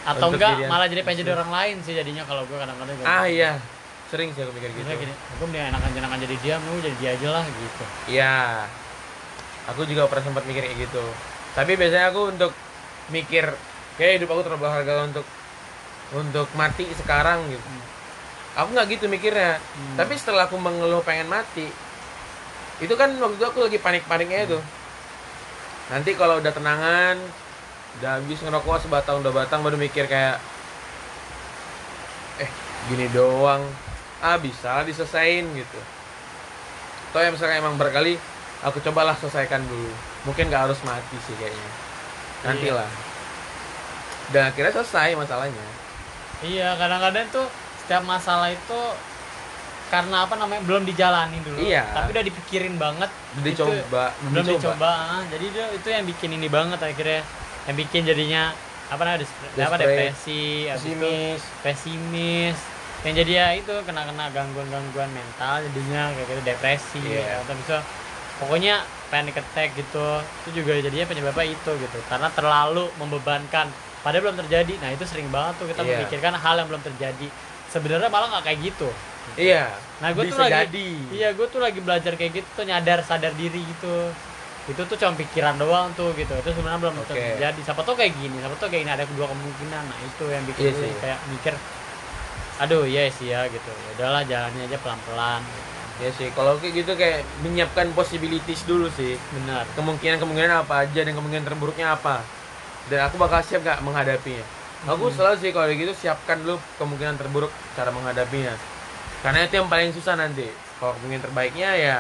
[0.03, 2.95] Atau Untuk enggak jadian- malah jadi pengen jadi orang lain sih jadinya kalau gue kadang-kadang
[2.97, 3.35] gua ah mikir.
[3.39, 3.53] iya
[4.11, 6.97] sering sih aku mikir gitu Misalnya gini, gue mending enakan enakan jadi dia, mau jadi
[7.01, 7.85] dia aja lah gitu.
[8.11, 8.37] Iya.
[9.73, 11.05] Aku juga pernah sempat mikir kayak gitu.
[11.55, 12.53] Tapi biasanya aku untuk
[13.09, 13.45] mikir
[13.95, 15.27] kayak hidup aku terlalu berharga untuk
[16.13, 17.65] untuk mati sekarang gitu.
[18.53, 19.57] Aku nggak gitu mikirnya.
[19.57, 19.97] Hmm.
[19.97, 21.73] Tapi setelah aku mengeluh pengen mati,
[22.79, 24.59] itu kan waktu itu aku lagi panik-paniknya itu.
[25.89, 27.17] Nanti kalau udah tenangan,
[28.01, 30.41] udah habis ngerokok sebatang dua batang baru mikir kayak
[32.41, 32.51] eh
[32.89, 33.63] gini doang
[34.21, 35.81] ah bisa diselesain gitu
[37.13, 38.17] Atau yang misalnya emang berkali
[38.65, 39.93] aku cobalah selesaikan dulu
[40.25, 41.71] mungkin nggak harus mati sih kayaknya
[42.43, 42.89] nantilah
[44.33, 45.67] dan akhirnya selesai masalahnya
[46.43, 47.47] Iya, kadang-kadang tuh
[47.79, 48.81] setiap masalah itu
[49.95, 51.55] karena apa namanya belum dijalani dulu.
[51.63, 51.87] Iya.
[51.95, 53.07] Tapi udah dipikirin banget.
[53.39, 55.23] Udah Itu- dicoba belum dicoba ah.
[55.31, 57.23] jadi itu, itu yang bikin ini banget akhirnya
[57.65, 58.51] yang bikin jadinya
[58.91, 59.25] apa namanya
[59.65, 61.43] apa depresi habis itu pesimis.
[61.65, 62.59] Pesimis.
[63.03, 67.43] Yang jadi ya itu kena kena gangguan gangguan mental jadinya kayak gitu depresi Iya.
[67.43, 67.77] atau bisa
[68.39, 68.75] pokoknya
[69.11, 70.07] panic attack gitu
[70.47, 71.99] itu juga jadinya penyebabnya itu gitu.
[72.07, 73.67] Karena terlalu membebankan.
[74.03, 74.75] Padahal belum terjadi.
[74.83, 76.03] Nah itu sering banget tuh kita Iya.
[76.03, 77.27] memikirkan hal yang belum terjadi.
[77.71, 78.91] Sebenarnya malah nggak kayak gitu.
[79.39, 79.71] Iya.
[80.03, 80.89] Nah, gue tuh bisa lagi jadi.
[81.15, 84.11] Iya, gue tuh lagi belajar kayak gitu tuh nyadar sadar diri gitu.
[84.63, 86.31] Itu tuh cuma pikiran doang tuh gitu.
[86.35, 87.11] Itu sebenarnya belum Oke.
[87.11, 87.61] terjadi.
[87.61, 89.83] Siapa tuh kayak gini, siapa tuh kayak gini ada kedua kemungkinan.
[89.85, 90.93] Nah, itu yang bikin Iya gue sih.
[90.99, 91.55] kayak mikir
[92.61, 93.67] aduh iya sih ya gitu.
[93.67, 95.43] Ya udahlah jalannya aja pelan-pelan.
[96.01, 99.69] ya sih kalau kayak gitu kayak menyiapkan possibilities dulu sih Benar.
[99.77, 102.25] kemungkinan kemungkinan apa aja dan kemungkinan terburuknya apa
[102.89, 104.43] dan aku bakal siap gak menghadapinya
[104.83, 105.15] aku Hmm.
[105.15, 108.57] selalu sih kalau gitu siapkan dulu kemungkinan terburuk cara menghadapinya
[109.21, 110.49] karena itu yang paling susah nanti
[110.81, 111.99] kalau kemungkinan terbaiknya ya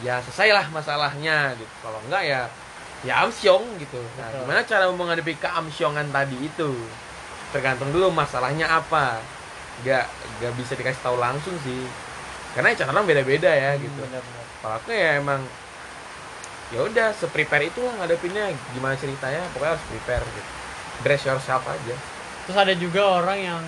[0.00, 1.74] ya selesailah masalahnya gitu.
[1.82, 2.40] Kalau enggak ya
[3.02, 3.98] ya amsyong gitu.
[4.18, 4.40] Nah Betul.
[4.42, 6.70] gimana cara menghadapi keamsyongan tadi itu?
[7.50, 9.18] Tergantung dulu masalahnya apa.
[9.86, 10.04] Gak
[10.42, 11.86] gak bisa dikasih tahu langsung sih.
[12.54, 14.00] Karena cara orang beda-beda ya Hmm, gitu.
[14.02, 14.44] benar-benar.
[14.58, 15.38] kalau aku ya emang
[16.68, 20.50] ya udah seprepare itu lah ngadepinnya gimana ceritanya pokoknya harus prepare gitu.
[21.00, 21.94] Dress yourself aja.
[22.44, 23.62] Terus ada juga orang yang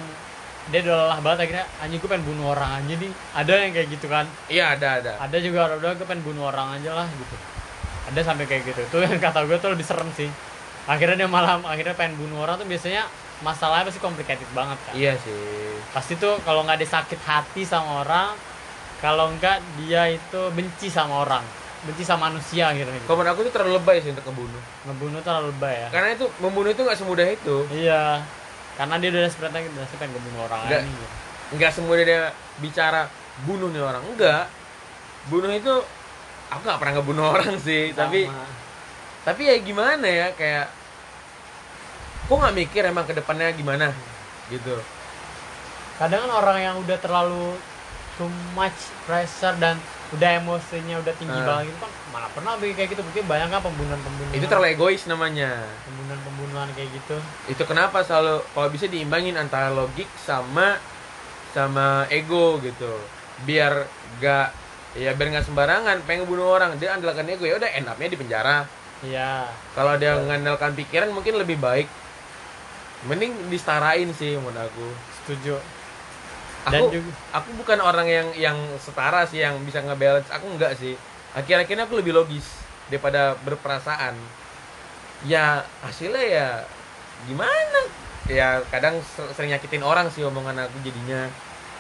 [0.71, 3.13] dia udah lelah banget akhirnya anjing gue pengen bunuh orang aja nih.
[3.35, 4.25] Ada yang kayak gitu kan.
[4.47, 5.13] iya ada ada.
[5.19, 7.37] Ada juga orang udah gue pengen bunuh orang aja lah gitu.
[8.11, 8.81] Ada sampai kayak gitu.
[8.87, 10.31] Itu yang kata gue tuh lebih serem sih.
[10.87, 13.05] Akhirnya dia malam akhirnya pengen bunuh orang tuh biasanya
[13.43, 14.93] masalahnya pasti complicated banget kan?
[14.95, 15.77] Iya sih.
[15.91, 18.33] Pasti tuh kalau nggak disakit hati sama orang
[19.03, 21.45] kalau enggak dia itu benci sama orang
[21.81, 22.93] benci sama manusia akhirnya.
[23.01, 23.09] Gitu.
[23.09, 24.63] kalau menurut aku itu terlalu lebay sih untuk ngebunuh.
[24.85, 25.89] Ngebunuh terlalu lebay ya?
[25.89, 27.57] Karena itu membunuh itu nggak semudah itu.
[27.73, 28.21] Iya
[28.81, 30.81] karena dia udah desperate lagi udah pengen ngebunuh orang Nggak.
[30.81, 31.07] aja nih gitu.
[31.61, 32.21] nggak semudah dia
[32.65, 33.01] bicara
[33.45, 34.45] bunuh nih orang enggak
[35.29, 35.75] bunuh itu
[36.49, 38.49] aku nggak pernah ngebunuh orang sih tapi Sama.
[39.29, 40.73] tapi ya gimana ya kayak
[42.25, 43.93] kok nggak mikir emang ke depannya gimana
[44.49, 44.81] gitu
[46.01, 47.61] kadang kan orang yang udah terlalu
[48.17, 49.77] too much pressure dan
[50.11, 51.47] udah emosinya udah tinggi Ah.
[51.47, 53.03] banget itu kan mana pernah bikin kayak gitu.
[53.07, 54.35] Mungkin banyak kan pembunuhan-pembunuhan.
[54.35, 55.51] Itu terlalu egois namanya.
[55.87, 57.17] Pembunuhan-pembunuhan kayak gitu.
[57.47, 60.83] Itu kenapa selalu kalau bisa diimbangin antara logik sama
[61.55, 62.91] sama ego gitu.
[63.47, 63.87] Biar
[64.19, 64.51] gak
[64.99, 66.75] ya biar nggak sembarangan pengen bunuh orang.
[66.83, 68.67] Dia andalkan ego ya udah end up-nya di penjara.
[69.07, 69.47] Iya.
[69.79, 71.87] Kalau dia mengandalkan pikiran mungkin lebih baik
[73.01, 74.87] mending disetarain sih menurut aku.
[75.23, 75.57] Setuju
[76.69, 80.29] dan aku juga aku bukan orang yang yang setara sih yang bisa ngebalance.
[80.29, 80.93] Aku enggak sih.
[81.33, 82.45] Akhir-akhirnya aku lebih logis
[82.93, 84.17] daripada berperasaan.
[85.25, 86.49] Ya hasilnya ya
[87.25, 87.81] gimana?
[88.29, 91.29] Ya kadang ser- sering nyakitin orang sih omongan aku jadinya.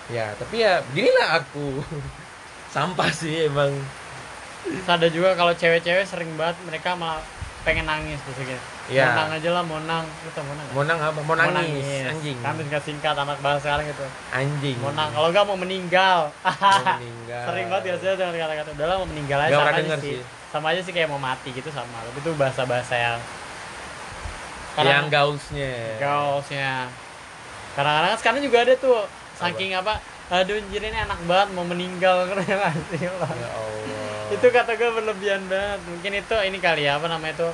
[0.09, 1.85] Ya tapi ya beginilah aku.
[2.75, 3.75] Sampah sih emang.
[4.65, 7.25] Terus ada juga kalau cewek-cewek sering banget mereka malah
[7.65, 8.57] pengen nangis terus
[8.91, 9.07] Iya.
[9.07, 10.05] Monang aja lah, monang.
[10.35, 10.67] Tau monang?
[10.67, 10.75] nggak?
[10.75, 14.07] mau nang apa mau nangis anjing Kan singkat singkat anak bahasa sekarang gitu.
[14.35, 15.09] anjing Monang.
[15.15, 16.19] Kalau nggak mau meninggal.
[16.35, 19.79] Mau meninggal sering banget ya saya dengan kata-kata udah lah mau meninggal aja Nggak sama
[19.79, 20.03] aja sih.
[20.03, 20.19] sih.
[20.51, 21.97] Sama aja sih kayak mau mati gitu sama.
[22.03, 23.19] Tapi itu bahasa-bahasa yang
[24.81, 26.89] yang gaulsnya gaulsnya.
[27.79, 29.07] Kadang-kadang sekarang juga ada tuh
[29.39, 30.03] saking apa?
[30.31, 33.31] Aduh anjir ini anak banget mau meninggal keren ya Allah
[34.31, 37.49] itu kata gue berlebihan banget mungkin itu ini kali ya apa namanya itu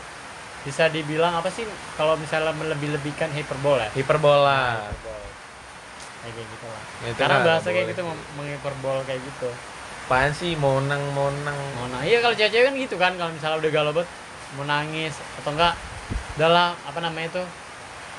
[0.66, 1.62] bisa dibilang apa sih
[1.94, 4.90] kalau misalnya melebih-lebihkan hiperbol ya hiperbola.
[4.90, 5.22] Hiperbol.
[6.26, 6.82] Kayak gitu lah.
[7.06, 8.02] Ya, karena bahasa kayak gitu
[8.34, 9.50] menghiperbol kayak gitu.
[10.06, 13.70] Apaan sih monang monang mau nah iya kalau cewek-cewek kan gitu kan kalau misalnya udah
[13.70, 14.10] galau banget
[14.54, 15.74] mau nangis atau enggak
[16.38, 17.42] udahlah apa namanya itu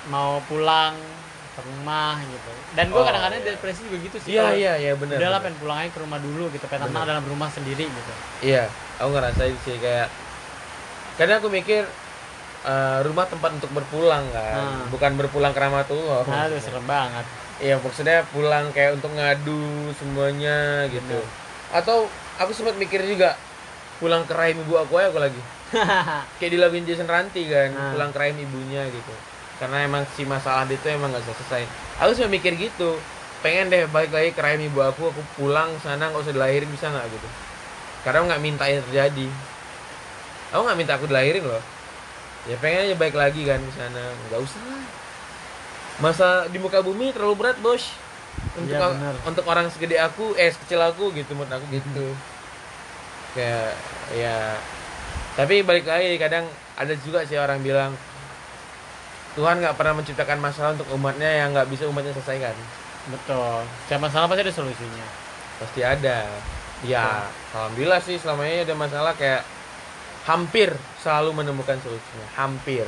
[0.07, 0.95] mau pulang
[1.55, 2.51] ke rumah gitu.
[2.75, 3.55] Dan gue Oh, kadang-kadang iya.
[3.55, 5.47] depresi juga gitu sih iya iya iya benar udahlah benar.
[5.47, 8.13] pengen pulang aja ke rumah dulu gitu pengen tenang dalam rumah sendiri gitu.
[8.43, 8.67] Iya,
[8.99, 10.07] aku ngerasain sih kayak
[11.15, 11.83] kadang aku mikir
[12.59, 14.89] eh, rumah tempat untuk berpulang kan, Hmm.
[14.89, 16.25] bukan berpulang ke rahmatullah.
[16.25, 17.25] aduh serem banget
[17.57, 19.65] Iya, maksudnya pulang kayak untuk ngadu
[19.97, 21.17] semuanya gitu.
[21.17, 21.25] Bener.
[21.73, 22.05] Atau
[22.37, 23.33] aku sempat mikir juga
[23.97, 25.41] pulang ke rahim ibu aku aja aku lagi.
[26.37, 27.97] kayak dilaguin Jason Ranti kan, Hmm.
[27.97, 29.09] pulang ke rahim ibunya gitu.
[29.57, 31.65] Karena emang si masalah itu emang gak selesai.
[31.97, 33.01] Aku sempat mikir gitu,
[33.41, 36.93] pengen deh balik lagi ke rahim ibu aku, aku pulang sana nggak usah dilahirin bisa
[36.93, 37.27] nggak gitu.
[38.05, 39.27] Karena nggak minta itu terjadi.
[40.53, 41.63] Aku nggak minta aku dilahirin loh.
[42.47, 44.83] Ya pengen aja balik lagi kan ke sana, nggak usah lah.
[45.99, 47.91] Masa di muka bumi terlalu berat bos.
[48.53, 49.15] Untuk bener.
[49.25, 52.13] untuk orang segede aku, eh sekecil aku gitu menurut aku gitu.
[53.33, 53.75] Kayak
[54.15, 54.55] ya
[55.37, 57.93] tapi balik lagi kadang ada juga sih orang bilang
[59.37, 62.57] Tuhan nggak pernah menciptakan masalah untuk umatnya yang nggak bisa umatnya selesaikan.
[63.07, 65.07] betul setiap masalah pasti ada solusinya
[65.57, 66.27] Pasti ada.
[66.85, 69.41] Ya, alhamdulillah sih selama ini ada masalah kayak
[70.27, 72.27] hampir selalu menemukan solusinya.
[72.35, 72.85] Hampir.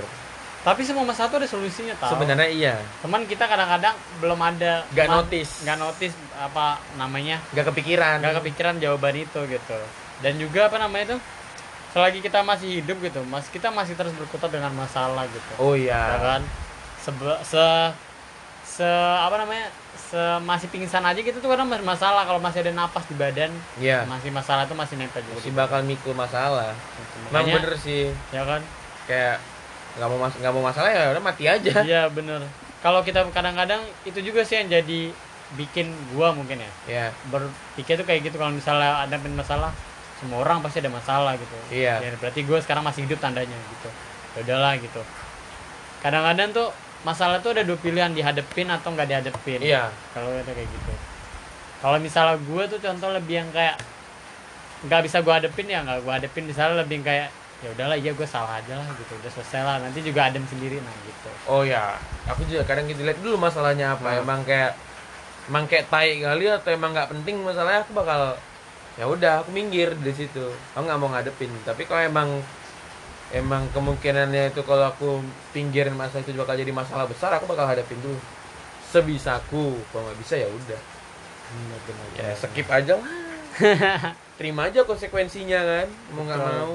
[0.60, 2.76] tapi semua masalah tuh ada solusinya tau Sebenarnya iya.
[3.00, 5.64] teman kita kadang-kadang belum ada Nggak notice.
[5.64, 8.20] nggak notice apa namanya Nggak kepikiran.
[8.20, 9.80] nggak kepikiran jawaban itu gitu
[10.20, 11.18] dan juga apa namanya itu
[11.90, 15.96] selagi kita masih hidup gitu mas kita masih terus berkutat dengan masalah gitu Oh ya
[15.96, 16.20] iya.
[16.20, 16.42] kan
[17.00, 17.66] Sebe- se
[18.62, 18.86] se
[19.18, 19.89] apa namanya se
[20.40, 24.10] masih pingsan aja gitu tuh masih masalah kalau masih ada napas di badan Iya.
[24.10, 26.74] masih masalah tuh masih nempel juga Masih bakal mikul masalah.
[26.74, 27.16] Gitu.
[27.20, 28.04] Emang Makanya, bener sih.
[28.30, 28.62] ya kan
[29.06, 29.38] Kayak
[29.90, 31.74] nggak mau mas nggak mau masalah ya udah mati aja.
[31.82, 32.42] iya bener
[32.80, 35.12] kalau kita kadang-kadang itu juga sih yang jadi
[35.52, 37.06] bikin gua mungkin ya Iya.
[37.28, 39.74] berpikir tuh kayak gitu kalau misalnya ada masalah
[40.16, 42.02] semua orang pasti ada masalah gitu Iya.
[42.02, 43.90] ya berarti gue sekarang masih hidup tandanya gitu
[44.34, 45.02] ya udahlah gitu
[46.00, 46.70] kadang-kadang tuh
[47.02, 49.88] masalah tuh ada dua pilihan dihadepin atau nggak dihadepin Iya.
[50.12, 50.94] kalau itu kayak gitu
[51.80, 53.80] kalau misalnya gue tuh contoh lebih yang kayak
[54.84, 57.28] nggak bisa gue hadepin ya nggak gue hadepin misalnya lebih yang kayak
[57.60, 60.80] ya udahlah iya gue salah aja lah gitu udah selesai lah nanti juga adem sendiri
[60.80, 61.96] nah gitu Oh ya,
[62.28, 64.06] aku juga kadang gitu lihat dulu masalahnya apa.
[64.06, 64.22] Hmm.
[64.24, 64.72] Emang kayak
[65.50, 68.38] emang kayak tai kali atau emang nggak penting masalahnya aku bakal
[68.96, 70.46] ya udah aku minggir di situ.
[70.72, 71.50] Aku nggak mau ngadepin.
[71.66, 72.30] Tapi kalau emang
[73.32, 75.10] emang kemungkinannya itu kalau aku
[75.52, 78.18] pinggirin masalah itu bakal jadi masalah besar, aku bakal hadapin dulu.
[78.90, 80.82] Sebisaku, kalau nggak bisa ya udah.
[82.14, 83.10] Ya skip aja lah.
[84.38, 86.74] Terima aja konsekuensinya kan, mau nggak mau.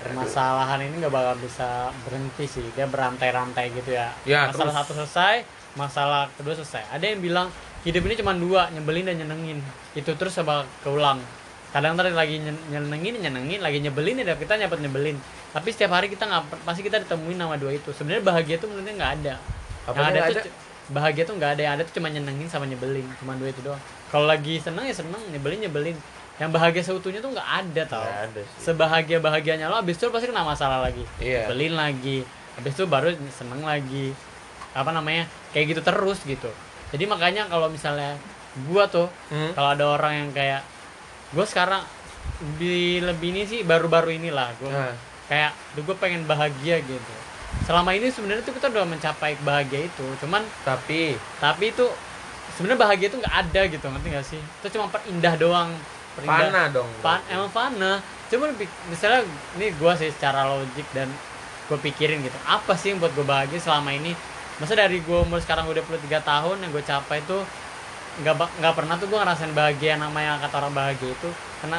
[0.00, 1.68] permasalahan ini nggak bakal bisa
[2.08, 4.78] berhenti sih dia berantai-rantai gitu ya, Ya, masalah terus.
[4.80, 5.34] satu selesai
[5.76, 7.52] masalah kedua selesai ada yang bilang
[7.82, 9.60] hidup ini cuma dua nyebelin dan nyenengin
[9.92, 11.20] itu terus bakal keulang
[11.70, 15.16] kadang ntar lagi nyen- nyenengin nyenengin lagi nyebelin ya kita nyapet nyebelin.
[15.50, 17.90] Tapi setiap hari kita nggak pasti kita ditemuin nama dua itu.
[17.90, 19.34] Sebenarnya bahagia tuh menurutnya nggak ada.
[19.86, 20.50] Apa yang ada, tuh ada?
[20.88, 21.62] bahagia tuh nggak ada.
[21.62, 23.78] Yang ada tuh cuma nyenengin sama nyebelin cuma dua itu doang.
[24.08, 25.96] Kalau lagi seneng ya seneng nyebelin nyebelin.
[26.40, 28.02] Yang bahagia seutuhnya tuh nggak ada tau.
[28.02, 28.58] Nggak ada sih.
[28.64, 31.04] sebahagia bahagianya lo abis itu lo pasti kena masalah lagi.
[31.18, 31.46] Iya.
[31.46, 32.24] beliin lagi.
[32.56, 34.10] Habis itu baru seneng lagi.
[34.72, 35.28] Apa namanya?
[35.52, 36.50] Kayak gitu terus gitu.
[36.90, 38.18] Jadi makanya kalau misalnya
[38.66, 39.54] gua tuh Hmm?
[39.54, 40.66] kalau ada orang yang kayak
[41.30, 41.82] gue sekarang
[42.56, 44.94] di lebih ini sih baru-baru inilah gue Nah.
[45.28, 47.14] kayak duh gue pengen bahagia gitu.
[47.66, 51.86] Selama ini sebenarnya tuh kita udah mencapai bahagia itu cuman Tapi tapi itu
[52.56, 54.40] sebenarnya bahagia itu nggak ada gitu ngerti gak sih?
[54.42, 55.70] Itu cuma perindah doang.
[56.18, 56.50] Perindah.
[56.50, 56.90] Fana dong.
[56.98, 57.92] Pan, emang fana.
[58.30, 58.54] Cuman
[58.90, 59.22] misalnya
[59.58, 61.06] ini gue sih secara logik dan
[61.70, 64.14] gue pikirin gitu apa sih yang buat gue bahagia selama ini?
[64.58, 67.46] Masa dari gue umur sekarang udah 23 tahun yang gue capai tuh
[68.18, 71.30] nggak nggak pernah tuh gue ngerasain bahagia namanya kata orang bahagia itu.
[71.62, 71.78] Karena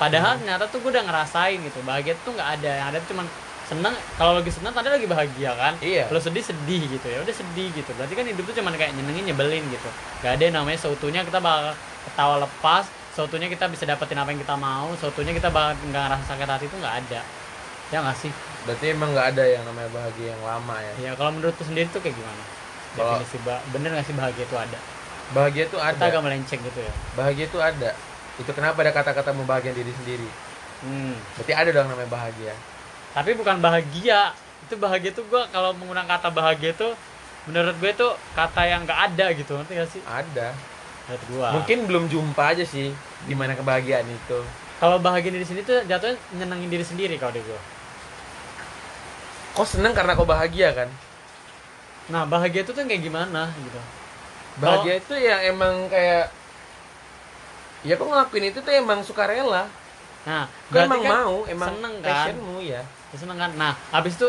[0.00, 2.70] padahal ternyata tuh gue udah ngerasain gitu bahagia tuh nggak ada.
[2.82, 3.26] Yang ada tuh cuman
[3.70, 5.74] seneng kalau lagi seneng tadi lagi bahagia kan?
[5.78, 6.10] Iya.
[6.10, 7.18] kalau sedih sedih gitu ya.
[7.22, 7.90] Udah sedih gitu.
[7.94, 9.88] Berarti kan hidup tuh cuman kayak nyenengin nyebelin gitu.
[10.26, 11.74] Gak ada yang namanya seutuhnya kita bakal
[12.10, 16.24] ketawa lepas seutuhnya kita bisa dapetin apa yang kita mau seutuhnya kita bakal nggak ngerasa
[16.30, 17.20] sakit hati itu nggak ada.
[17.90, 18.32] Ya nggak sih?
[18.66, 20.92] Berarti emang nggak ada yang namanya bahagia yang lama ya?
[20.98, 22.42] Ya kalau menurut lu sendiri tuh kayak gimana?
[22.94, 24.78] Definisi ba- bener nggak sih bahagia itu ada
[25.30, 26.10] bahagia tuh kita ada.
[26.10, 26.92] agak melenceng gitu ya.
[27.14, 27.90] Bahagia tuh ada.
[28.38, 30.30] Itu kenapa ada kata-kata membahagiakan diri sendiri?
[30.80, 31.12] Hmm.
[31.36, 32.54] berarti ada dong namanya bahagia.
[33.12, 34.32] Tapi bukan bahagia.
[34.64, 36.96] Itu bahagia tuh gua kalau menggunakan kata bahagia tuh
[37.48, 40.02] menurut gue tuh kata yang nggak ada gitu ngerti gak sih?
[40.08, 40.56] Ada.
[41.08, 41.48] Menurut gua.
[41.60, 42.92] Mungkin belum jumpa aja sih
[43.28, 44.40] di mana kebahagiaan itu.
[44.80, 47.60] Kalau bahagia diri sendiri tuh jatuhnya nyenengin diri sendiri kalau di gua.
[49.52, 50.88] Kok seneng karena kau bahagia kan?
[52.08, 53.99] Nah bahagia itu tuh kayak gimana gitu
[54.60, 56.28] bahagia itu ya emang kayak
[57.80, 59.64] ya kok ngelakuin itu tuh emang sukarela
[60.28, 62.08] nah kau emang mau emang seneng kan?
[62.12, 62.84] passionmu ya.
[62.84, 63.50] Ya, seneng kan?
[63.56, 64.28] Nah habis itu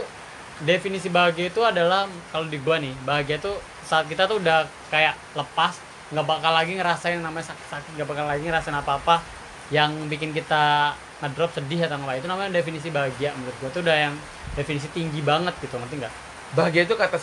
[0.63, 5.19] definisi bahagia itu adalah kalau di gua nih bahagia tuh saat kita tuh udah kayak
[5.35, 5.75] lepas
[6.15, 9.19] nggak bakal lagi ngerasain namanya sakit-sakit nggak bakal lagi ngerasain apa-apa
[9.67, 13.69] yang bikin kita ngedrop sedih atau apa itu namanya definisi bahagia menurut gua.
[13.75, 14.15] Tuh udah yang
[14.55, 16.13] definisi tinggi banget gitu ngerti nggak?
[16.55, 17.19] Bahagia itu kata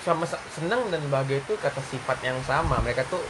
[0.00, 2.80] sama sa- seneng dan bahagia itu kata sifat yang sama.
[2.80, 3.20] Mereka tuh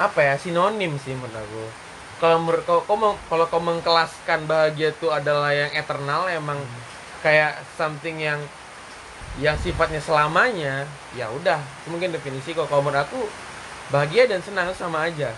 [0.00, 1.64] apa ya sinonim sih menurut aku.
[2.20, 6.60] Kalau menurut kau kau mau- kalau kau mengkelaskan bahagia itu adalah yang eternal emang
[7.24, 8.40] kayak something yang
[9.38, 10.84] yang sifatnya selamanya
[11.16, 11.60] ya udah.
[11.88, 13.20] Mungkin definisi kok kalau menurut aku
[13.88, 15.32] bahagia dan senang itu sama aja.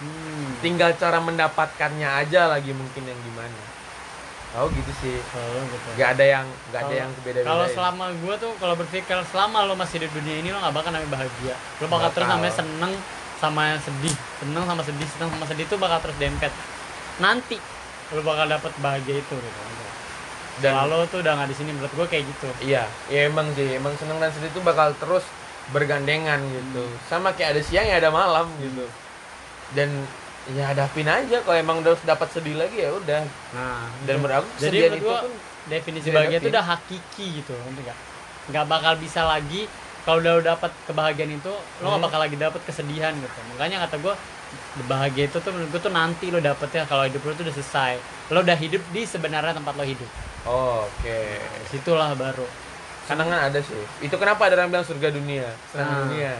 [0.00, 0.56] Hmm.
[0.64, 3.60] tinggal cara mendapatkannya aja lagi mungkin yang gimana
[4.58, 5.16] oh gitu sih.
[5.30, 5.88] Kalau gitu.
[5.94, 9.58] Nggak ada yang nggak ada Kalau- yang beda-beda kalau selama gua tuh kalau berpikir selama
[9.64, 11.54] lo masih di dunia ini lo nggak bakal namanya bahagia.
[11.78, 12.14] Lo bakal Bakal.
[12.18, 12.92] terus namanya seneng
[13.38, 14.14] sama sedih.
[14.42, 16.52] Seneng sama sedih seneng sama sedih itu bakal terus dempet.
[17.18, 17.56] Nanti
[18.10, 19.60] lo bakal dapet bahagia itu gitu.
[20.60, 22.48] Dan- lo tuh udah nggak di sini menurut gua kayak gitu.
[22.60, 25.24] Iya, ya emang sih, emang seneng dan sedih itu bakal terus
[25.70, 26.84] bergandengan gitu.
[27.06, 28.84] Sama kayak ada siang ya ada malam gitu.
[29.72, 30.04] Dan
[30.50, 33.22] ya hadapin aja kalau emang udah dapat sedih lagi ya udah.
[33.52, 34.20] nah Dan gitu.
[34.20, 35.32] menurut aku jadi menurut itu gua pun
[35.66, 37.98] definisi bahagia itu udah hakiki gitu ngerti nggak
[38.50, 39.62] nggak bakal bisa lagi
[40.00, 42.06] kalau udah dapat kebahagiaan itu lo nggak Hmm.
[42.08, 44.14] bakal lagi dapat kesedihan gitu makanya kata gue
[44.84, 47.92] bahagia itu tuh menurut gue tuh nanti lo dapetnya kalau hidup lo tuh udah selesai
[48.28, 50.10] lo udah hidup di sebenarnya tempat lo hidup
[50.44, 51.38] Oke.
[51.68, 52.48] situlah baru
[53.04, 53.74] Kenangan ada sih.
[53.98, 55.98] Itu kenapa ada orang bilang surga dunia, senang Nah.
[56.06, 56.30] dunia.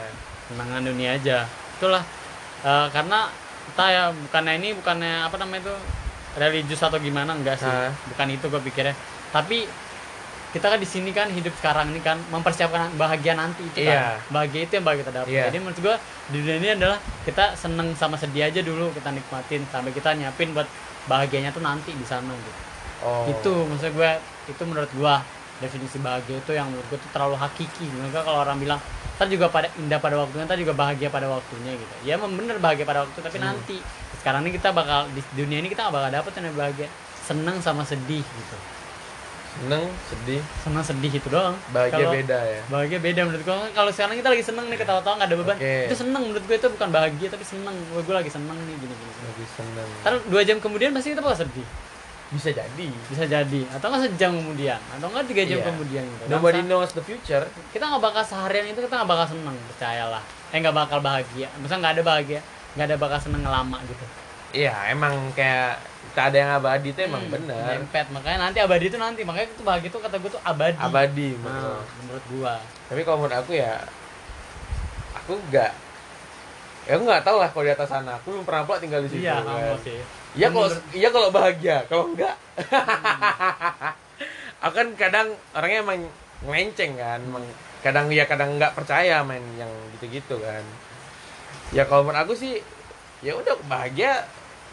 [0.47, 1.39] kenangan dunia aja
[1.77, 2.03] itulah
[2.61, 3.27] Eh, karena
[3.71, 5.75] entah ya bukannya ini bukannya apa namanya itu
[6.33, 7.95] religius atau gimana enggak sih Hah?
[8.07, 8.95] bukan itu gue pikirnya
[9.31, 9.71] tapi
[10.51, 14.19] kita kan di sini kan hidup sekarang ini kan mempersiapkan bahagia nanti itu Iya.
[14.19, 15.43] kan bahagia itu yang bakal kita dapat Iya.
[15.47, 15.95] jadi menurut gue
[16.29, 20.51] di dunia ini adalah kita seneng sama sedih aja dulu kita nikmatin sampai kita nyiapin
[20.51, 20.67] buat
[21.07, 22.61] bahagianya tuh nanti di sana gitu
[23.01, 23.25] Oh.
[23.25, 24.11] itu maksud gue
[24.47, 25.15] itu menurut gue
[25.59, 28.77] definisi bahagia itu yang menurut gue tuh terlalu hakiki menurut gue kalau orang bilang
[29.21, 32.57] ntar juga pada indah pada waktunya ntar juga bahagia pada waktunya gitu ya emang bener
[32.57, 33.53] bahagia pada waktu tapi Hmm.
[33.53, 33.77] nanti
[34.17, 36.89] sekarang ini kita bakal di dunia ini kita gak bakal dapet yang bahagia
[37.21, 38.57] seneng sama sedih gitu
[39.51, 42.61] seneng, sedih, seneng sedih itu doang bahagia Kalau- beda ya.
[42.67, 45.75] bahagia beda menurut gue kalau sekarang kita lagi seneng nih ketawa-tawa gak ada beban Oke.
[45.85, 48.89] itu seneng menurut gue itu bukan bahagia tapi seneng gue, gue lagi seneng nih gini
[48.89, 49.27] gini, gini.
[49.29, 49.89] Lebih seneng.
[50.01, 51.67] ntar dua jam kemudian pasti kita bakal sedih
[52.31, 52.89] Bisa jadi.
[53.07, 53.61] bisa jadi.
[53.69, 54.79] Atau nggak sejam kemudian.
[54.89, 55.67] Atau nggak tiga jam Iya.
[55.67, 56.25] kemudian gitu.
[56.27, 57.43] Nobody knows the future.
[57.69, 60.23] kita nggak bakal seharian itu kita nggak bakal seneng percayalah.
[60.49, 61.51] Eh nggak bakal bahagia.
[61.57, 62.41] Masa nggak ada bahagia.
[62.73, 64.05] Nggak ada bakal seneng lama gitu.
[64.53, 65.79] Iya, emang kayak
[66.11, 67.71] tak ada yang abadi itu emang Hmm, benar.
[67.73, 69.23] dempet makanya nanti abadi itu nanti.
[69.23, 70.75] Makanya itu bahagia itu kata gue tuh abadi.
[70.77, 71.87] Abadi Nah, menurut.
[71.99, 72.55] menurut gua.
[72.87, 73.75] Tapi kalau menurut aku ya
[75.13, 75.71] aku enggak
[76.83, 78.11] ya aku nggak tahu lah kalau di atas sana.
[78.17, 79.79] Aku belum pernah pula tinggal di situ iya kan.
[79.81, 79.99] sih
[80.39, 82.37] iya kalau iya kalau bahagia kalau enggak.
[84.61, 86.05] Aku kan kadang orangnya emang
[86.45, 87.45] ngelenceng kan emang
[87.81, 90.65] kadang ya kadang nggak percaya main yang gitu-gitu kan.
[91.73, 92.61] Ya kalau menurut aku sih
[93.25, 94.29] ya udah bahagia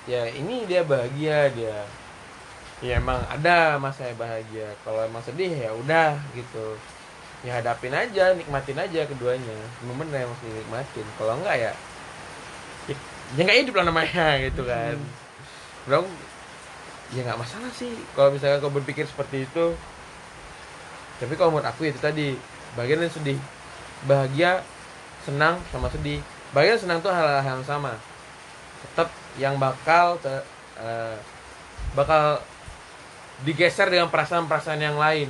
[0.08, 1.78] ya ini dia bahagia dia
[2.84, 4.76] ya emang ada masa bahagia.
[4.84, 6.76] Kalau emang sedih ya udah gitu.
[7.46, 9.54] Ya hadapin aja nikmatin aaja keduanya
[9.86, 11.72] momen yang mesti nikmatin kalau enggak ya
[13.38, 14.98] ya, nggak hidup lah namanya gitu kan
[15.88, 16.08] dong
[17.15, 17.91] ya nggak masalah sih.
[18.15, 19.65] Kalau misalnya kau berpikir seperti itu
[21.17, 22.38] tapi kalau menurut aku itu tadi
[22.78, 23.39] bagian dan sedih.
[24.06, 24.62] Bahagia
[25.26, 26.21] senang sama sedih.
[26.54, 27.97] Bahagia dan senang tuh hal-hal yang sama.
[28.86, 29.10] Tetap
[29.41, 30.45] yang bakal te-
[30.78, 31.17] eh,
[31.97, 32.41] bakal
[33.45, 35.30] digeser dengan perasaan-perasaan yang lain.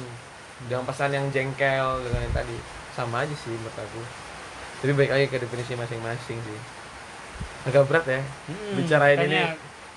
[0.68, 2.58] Dengan perasaan yang jengkel dengan yang tadi.
[2.96, 4.02] Sama aja sih menurut aku.
[4.84, 6.60] Tapi baik lagi ke definisi masing-masing sih.
[7.68, 9.44] Agak berat ya Hmm, Bicarain ini.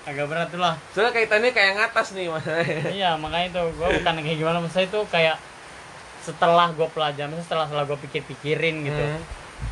[0.03, 0.75] Agak berat tuh lah.
[0.91, 2.45] Soalnya kaitannya kayak yang atas nih mas.
[2.99, 4.59] Iya makanya tuh gue bukan kayak gimana.
[4.59, 5.37] Maksudnya itu kayak
[6.21, 9.05] setelah gue pelajari setelah setelah gue pikir-pikirin gitu.
[9.05, 9.23] Hmm.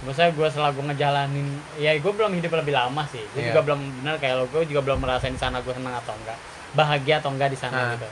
[0.04, 1.48] maksudnya gue setelah gue ngejalanin
[1.80, 3.24] ya gue belum hidup lebih lama sih.
[3.32, 3.56] Gue Iya.
[3.56, 6.36] juga belum benar kayak lo gue juga belum merasain di sana gue senang atau enggak.
[6.76, 7.88] Bahagia atau enggak di sana Ah.
[7.96, 8.08] gitu.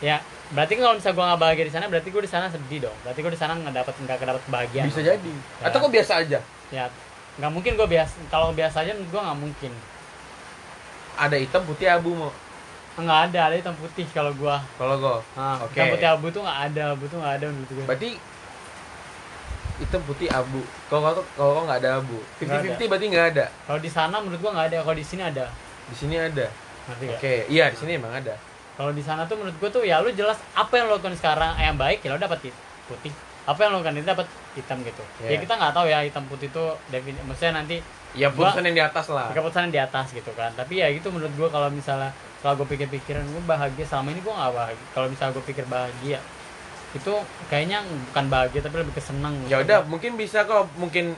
[0.00, 0.16] Ya
[0.48, 2.96] berarti kalau misalnya gue nggak bahagia di sana berarti gue di sana sedih dong.
[3.04, 4.86] Berarti gue di sana nggak dapat nggak dapat kebahagiaan.
[4.88, 5.32] Bisa jadi.
[5.60, 5.64] Ya.
[5.68, 6.38] atau kok biasa aja?
[6.72, 6.84] Ya
[7.34, 9.72] nggak mungkin gue biasa kalau biasa aja gue nggak mungkin
[11.14, 12.32] ada hitam putih abu mau
[12.94, 15.74] nggak ada ada hitam putih kalau gue kalau kok nah, Oke.
[15.74, 18.10] hitam putih abu tuh nggak ada abu tuh nggak ada menurut gue berarti
[19.74, 20.62] hitam putih abu.
[20.86, 22.18] Kalau kau kalau kau nggak ada abu.
[22.38, 23.46] Fifty fifty berarti nggak ada?
[23.66, 25.50] Kalau di sana menurut gue nggak ada kalau di sini ada.
[25.90, 26.46] Di sini ada?
[26.94, 27.50] Oke nggak?
[27.50, 28.38] iya di sini emang ada.
[28.78, 31.58] Kalau di sana tuh menurut gue tuh ya lu jelas apa yang lo lakukan sekarang
[31.58, 33.10] eh, yang baik ya lo dapat hit- putih
[33.44, 34.24] apa yang lo itu dapat
[34.56, 35.04] hitam gitu.
[35.20, 35.38] Ya Iya.
[35.44, 37.76] kita nggak tahu ya hitam putih itu defini maksudnya nanti
[38.16, 39.28] ya Gua- putusan yang di atas lah.
[39.36, 40.48] Keputusan di atas gitu kan.
[40.56, 42.08] Tapi ya gitu menurut gue kalau misalnya
[42.40, 43.84] kalau gue pikir-pikiran gue bahagia.
[43.84, 44.86] Selama ini gue nggak bahagia.
[44.96, 46.18] Kalau misalnya gue pikir bahagia
[46.94, 47.12] itu
[47.50, 47.82] kayaknya
[48.14, 49.34] bukan bahagia tapi lebih ke seneng.
[49.50, 51.12] Ya udah mungkin bisa kok mungkin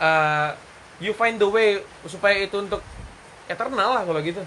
[0.00, 0.48] uh,
[1.02, 2.80] you find the way supaya itu untuk
[3.44, 4.40] eternal lah kalau gitu.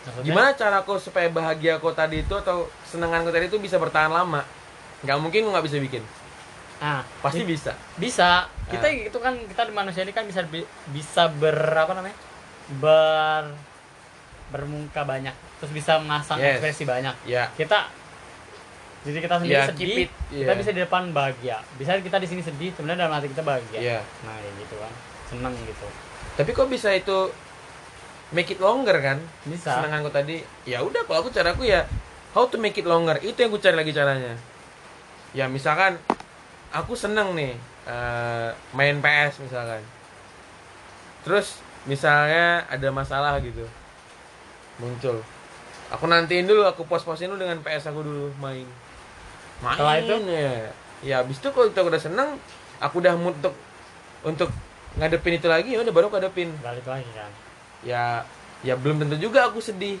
[0.00, 3.76] Maksudnya, gimana cara kau supaya bahagia kau tadi itu atau senengan kau tadi itu bisa
[3.76, 4.40] bertahan lama
[5.00, 6.02] nggak mungkin kau nggak bisa bikin.
[6.80, 7.72] Ah pasti bi- bisa.
[7.96, 8.48] bisa.
[8.66, 9.08] Kita Ah.
[9.08, 12.16] itu kan kita di manusia ini kan bisa bi- bisa ber apa namanya?
[12.76, 13.44] Ber
[14.48, 15.32] bermuka banyak.
[15.60, 16.58] Terus bisa mengasah Yes.
[16.58, 17.14] ekspresi banyak.
[17.24, 17.52] Ya.
[17.52, 17.86] Kita
[19.00, 20.56] jadi kita sendiri Ya, sedih it, kita yeah.
[20.56, 21.56] bisa di depan bahagia.
[21.76, 23.78] Bisa kita di sini sedih sebenarnya dalam hati kita bahagia.
[23.78, 24.00] Iya.
[24.24, 24.92] nah ya gitu kan.
[25.26, 25.88] Seneng gitu.
[26.36, 27.32] Tapi kok bisa itu
[28.30, 29.18] make it longer kan?
[29.44, 29.80] Bisa.
[29.80, 30.40] Senengan kau tadi.
[30.64, 31.84] Ya udah kalau aku caraku ya
[32.32, 33.16] how to make it longer.
[33.18, 34.36] Itu yang ku cari lagi caranya
[35.30, 35.94] ya misalkan
[36.70, 37.54] aku seneng nih
[37.86, 39.82] eh, main PS misalkan.
[41.22, 43.64] Terus misalnya ada masalah gitu
[44.80, 45.20] muncul.
[45.90, 48.64] Aku nantiin dulu aku pos-posin dulu dengan PS aku dulu main.
[49.60, 50.14] Main Setelah itu?
[50.30, 50.54] ya.
[51.00, 52.28] Ya habis itu kalau kita udah seneng
[52.78, 53.54] aku udah mood untuk
[54.24, 54.50] untuk
[54.96, 56.52] ngadepin itu lagi ya udah baru aku hadepin.
[56.60, 57.30] Balik lagi kan?
[57.84, 58.24] Ya
[58.60, 59.96] ya belum tentu juga aku sedih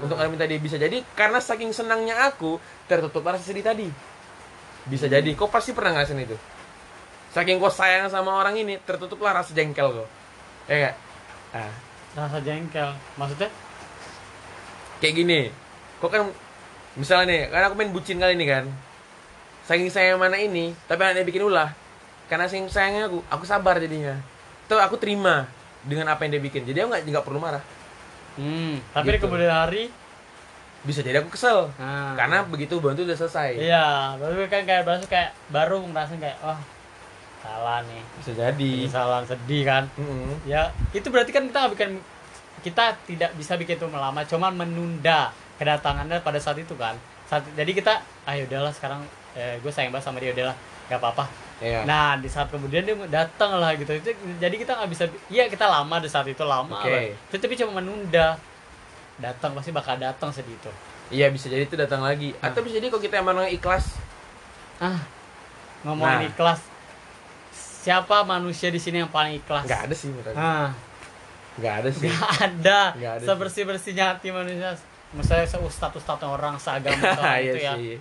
[0.00, 0.28] untuk Hmm.
[0.28, 0.56] Armin tadi.
[0.60, 3.88] Bisa jadi karena saking senangnya aku tertutup rasa sedih tadi
[4.86, 5.26] bisa jadi.
[5.34, 6.36] Kau pasti pernah ngerasain itu.
[7.34, 10.08] Saking kau sayang sama orang ini tertutuplah rasa jengkel kau.
[10.70, 10.94] Ya nggak?
[11.52, 11.72] Ah.
[12.16, 12.90] Rasa jengkel.
[13.20, 13.50] Maksudnya?
[15.02, 15.40] Kayak gini.
[16.00, 16.32] Kau kan
[16.96, 18.64] misalnya nih karena aku main bucin kali ini kan.
[19.68, 21.74] Saking sayang mana ini tapi anaknya bikin ulah.
[22.30, 24.16] Karena saking sayangnya aku aku sabar jadinya.
[24.70, 25.46] Tuh aku terima
[25.84, 26.64] dengan apa yang dia bikin.
[26.64, 27.62] Jadi aku nggak nggak perlu marah.
[28.40, 29.28] Hmm tapi di Gitu.
[29.28, 29.88] kemudian hari
[30.86, 31.68] bisa jadi aku kesel.
[31.76, 33.58] Nah, karena begitu itu udah selesai.
[33.58, 36.60] Iya baru kan kayak baru kayak baru ngerasain kayak wah
[37.42, 38.02] salah nih.
[38.22, 38.72] Bisa jadi.
[38.86, 39.84] Salah sedih kan?
[39.98, 40.46] Mm-mm.
[40.46, 41.90] ya itu berarti kan kita nggak bikin
[42.62, 46.94] kita tidak bisa bikin itu melama cuman menunda kedatangannya pada saat itu kan?
[47.26, 49.02] Saat jadi kita ayo udahlah sekarang
[49.34, 51.26] eh, gue sayang banget sama dia udahlah nggak apa-apa.
[51.56, 51.88] Iya.
[51.88, 55.64] nah di saat kemudian dia datang lah gitu itu jadi kita nggak bisa iya kita
[55.64, 57.00] lama di saat itu lama lah.
[57.32, 58.36] Itu tapi cuma menunda
[59.18, 60.70] datang pasti bakal datang sedih itu
[61.08, 62.46] iya bisa jadi itu datang lagi Nah.
[62.46, 63.96] atau bisa jadi kalau kita emang orang ikhlas
[64.78, 65.00] ah
[65.82, 66.28] ngomongin Nah.
[66.28, 66.60] ikhlas
[67.80, 70.36] siapa manusia di sini yang paling ikhlas nggak ada sih menurut aku.
[70.36, 70.70] ah
[71.56, 72.80] nggak ada sih Gak ada.
[72.92, 73.26] Nggak ada sih.
[73.26, 74.76] Sebersih bersihnya hati manusia.
[75.10, 77.72] Misalnya seustad ustad orang seagama sama Iya itu ya.
[77.74, 77.96] sih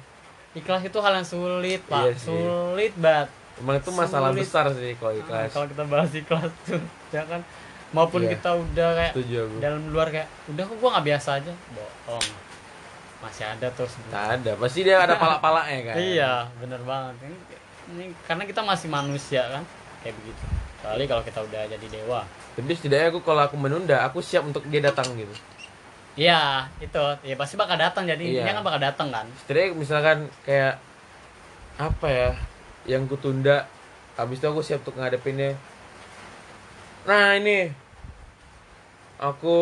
[0.56, 2.02] Ikhlas itu hal yang sulit pak.
[2.02, 3.32] Iya sulit banget.
[3.56, 4.42] emang itu masalah Sulit.
[4.42, 7.40] besar sih kalau Nah, ikhlas kalau kita bahas ikhlas tuh, ya kan.
[7.96, 8.36] Maupun Iya.
[8.36, 9.14] kita udah kayak
[9.58, 11.54] dalam luar kayak udah kok gua nggak biasa aja.
[11.72, 12.28] Bohong.
[13.24, 17.16] Masih ada nggak ada pasti dia ada palak-palaknya kan Iya, bener banget.
[17.24, 17.38] Ini,
[17.88, 19.64] ini karena kita masih manusia kan,
[20.04, 20.44] kayak begitu.
[20.76, 22.22] Kecuali kalau kita udah jadi dewa.
[22.54, 25.34] tapi setidaknya aku kalau aku menunda aku siap untuk dia datang gitu
[26.16, 27.04] Iya, itu.
[27.22, 28.06] Ya pasti bakal datang.
[28.06, 28.44] Jadi Iya.
[28.44, 29.26] intinya kan bakal datang kan.
[29.42, 30.80] setidaknya misalkan kayak
[31.76, 32.30] apa ya
[32.86, 33.68] yang ku tunda
[34.14, 35.60] habis itu aku siap untuk ngadepinnya
[37.04, 37.68] nah ini
[39.26, 39.58] aku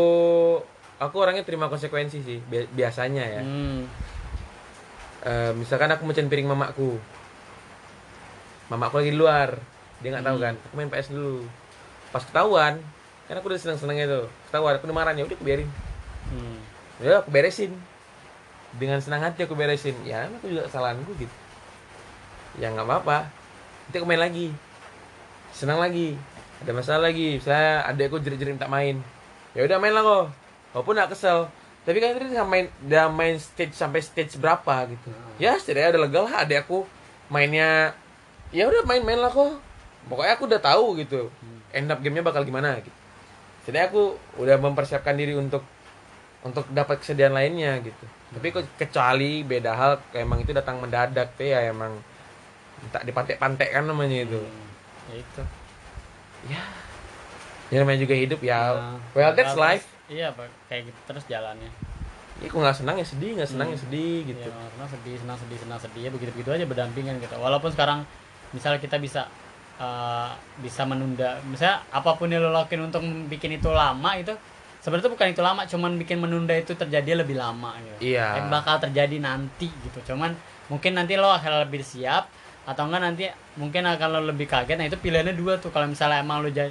[0.97, 3.41] aku orangnya terima konsekuensi sih bi- biasanya ya.
[3.41, 3.87] Hmm.
[5.23, 6.99] Eh, misalkan aku mecahin piring mamaku
[8.67, 9.49] mamaku lagi di luar
[9.99, 10.45] dia nggak tahu Hmm.
[10.45, 10.55] kan.
[10.59, 11.47] Aku main PS dulu.
[12.09, 12.75] Pas ketahuan
[13.23, 15.69] kan aku udah seneng senengnya tuh ketahuan aku marah ya udah aku biarin.
[16.27, 16.57] Hmm.
[16.99, 17.71] ya aku beresin.
[18.73, 19.95] Dengan senang hati aku beresin.
[20.03, 21.35] Ya aku juga kesalahanku gitu.
[22.57, 23.29] Ya nggak apa-apa.
[23.87, 24.51] Nanti aku main lagi.
[25.53, 26.17] Senang lagi.
[26.63, 27.37] Ada masalah lagi.
[27.39, 28.99] Saya adekku jerit-jerit minta main
[29.53, 30.25] ya udah main lah kok.
[30.73, 31.49] Walaupun nggak kesel.
[31.83, 35.09] Tapi kan tadi main udah main stage sampai stage berapa gitu.
[35.41, 36.85] Ya setidaknya udah lega lah adek aku
[37.27, 37.93] mainnya.
[38.53, 39.57] Ya udah main-main lah kok.
[40.07, 41.31] Pokoknya aku udah tahu gitu
[41.73, 42.93] end up gamenya bakal gimana gitu.
[43.67, 45.65] Jadi aku udah mempersiapkan diri untuk
[46.45, 48.05] untuk dapat kesediaan lainnya gitu.
[48.31, 51.97] Tapi kok kecuali beda hal emang itu datang mendadak tuh ya emang
[52.93, 54.39] tak dipantek-pantek kan namanya itu.
[54.39, 54.69] Hmm,
[55.09, 55.41] ya itu.
[56.51, 56.61] Ya.
[57.73, 58.59] Ya namanya juga hidup ya.
[58.71, 59.89] Nah, well that's life.
[60.05, 60.45] iya Pak.
[60.69, 61.71] kayak gitu terus jalannya
[62.37, 63.83] Ya aku nggak senang ya sedih, nggak senang ya Hmm.
[63.87, 64.45] sedih gitu.
[64.45, 67.33] Iya, senang sedih, senang sedih, senang sedih ya begitu begitu aja berdampingan gitu.
[67.35, 68.05] Walaupun sekarang
[68.51, 69.25] misalnya kita bisa
[69.75, 74.29] eh, bisa menunda, misalnya apa pun yang lo lakuin untuk bikin itu lama itu
[74.79, 78.13] sebenarnya bukan itu lama, cuman bikin menunda itu terjadi lebih lama gitu.
[78.13, 78.37] Iya.
[78.37, 80.13] Eh, bakal terjadi nanti gitu.
[80.13, 82.29] Cuman mungkin nanti lo akan lebih siap
[82.63, 83.23] atau enggak nanti
[83.55, 84.75] mungkin akan lo lebih kaget.
[84.75, 85.69] Nah itu pilihannya dua tuh.
[85.69, 86.69] Kalau misalnya emang lo jadi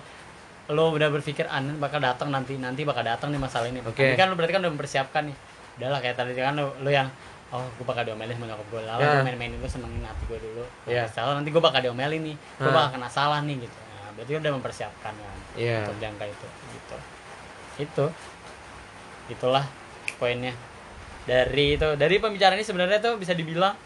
[0.73, 3.81] lo udah berpikir anen bakal datang nanti nanti bakal datang nih masalah ini.
[3.81, 4.03] Oke.
[4.03, 5.37] Ini kan lo berarti kan udah mempersiapkan nih.
[5.73, 7.09] Udahlah kayak tadi kan lo, lo yang
[7.51, 9.13] oh gue bakal diomelin sama nyokap gue lah Ya.
[9.15, 11.05] gue main-mainin gue senengin hati gue dulu Ya.
[11.05, 14.53] salah nanti gue bakal diomelin nih gue bakal kena salah nih gitu nah, berarti udah
[14.53, 15.85] mempersiapkan kan Iya.
[15.85, 16.97] untuk jangka itu gitu
[17.79, 18.05] itu
[19.29, 19.69] itulah
[20.17, 20.57] poinnya
[21.23, 23.77] dari itu dari pembicaraan ini sebenarnya tuh bisa dibilang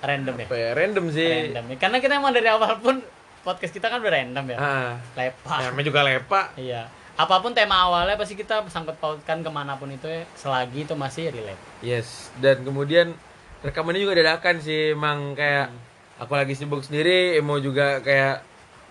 [0.00, 0.70] random ya Apa ya?
[0.74, 1.30] Random sih.
[1.48, 2.98] random ya karena kita emang dari awal pun
[3.46, 4.92] podcast kita kan random ya Ah.
[5.14, 6.42] lepas Ya, namanya juga lepa.
[6.56, 10.82] iya apa pun tema awalnya pasti kita sangkut pautkan ke mana pun itu ya selagi
[10.82, 12.28] itu masih relate Yes.
[12.36, 13.14] Dan kemudian
[13.62, 15.72] rekamannya juga dadakan sih, emang kayak
[16.16, 18.44] aku lagi sibuk sendiri, mau juga kayak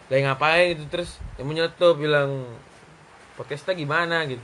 [0.06, 2.50] lagi ngapain gitu terus yang nyetup bilang
[3.36, 4.42] podcastnya gimana gitu.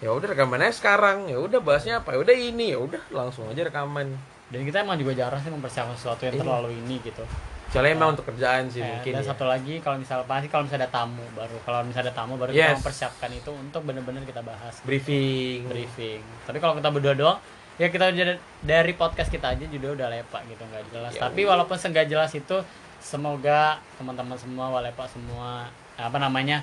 [0.00, 2.16] Ya udah rekamannya sekarang, ya udah bahasnya apa?
[2.16, 4.16] Ya udah ini, ya udah langsung aja rekaman.
[4.48, 7.22] dan kita emang juga jarang sih mempersiapkan sesuatu yang terlalu ini gitu
[7.70, 9.12] Soalnya emang untuk kerjaan sih Eh, mungkin.
[9.12, 9.28] dan ya.
[9.30, 12.50] satu lagi kalau misal pasti kalau misalnya ada tamu baru kalau misalnya ada tamu baru
[12.50, 12.76] kita Yes.
[12.76, 15.64] mempersiapkan itu untuk benar-benar kita bahas briefing.
[15.64, 17.38] briefing tapi kalau kita berdua doang
[17.76, 18.10] ya kita
[18.60, 22.28] dari podcast kita aja juga udah lepak gitu nggak jelas Ya tapi walaupun seenggak jelas
[22.32, 22.58] itu
[23.00, 25.64] semoga teman-teman semua walepak semua
[25.94, 26.60] apa namanya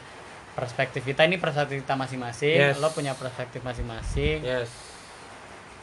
[0.54, 2.78] perspektif kita ini perspektif kita masing-masing Yes.
[2.78, 4.70] lo punya perspektif masing-masing Yes.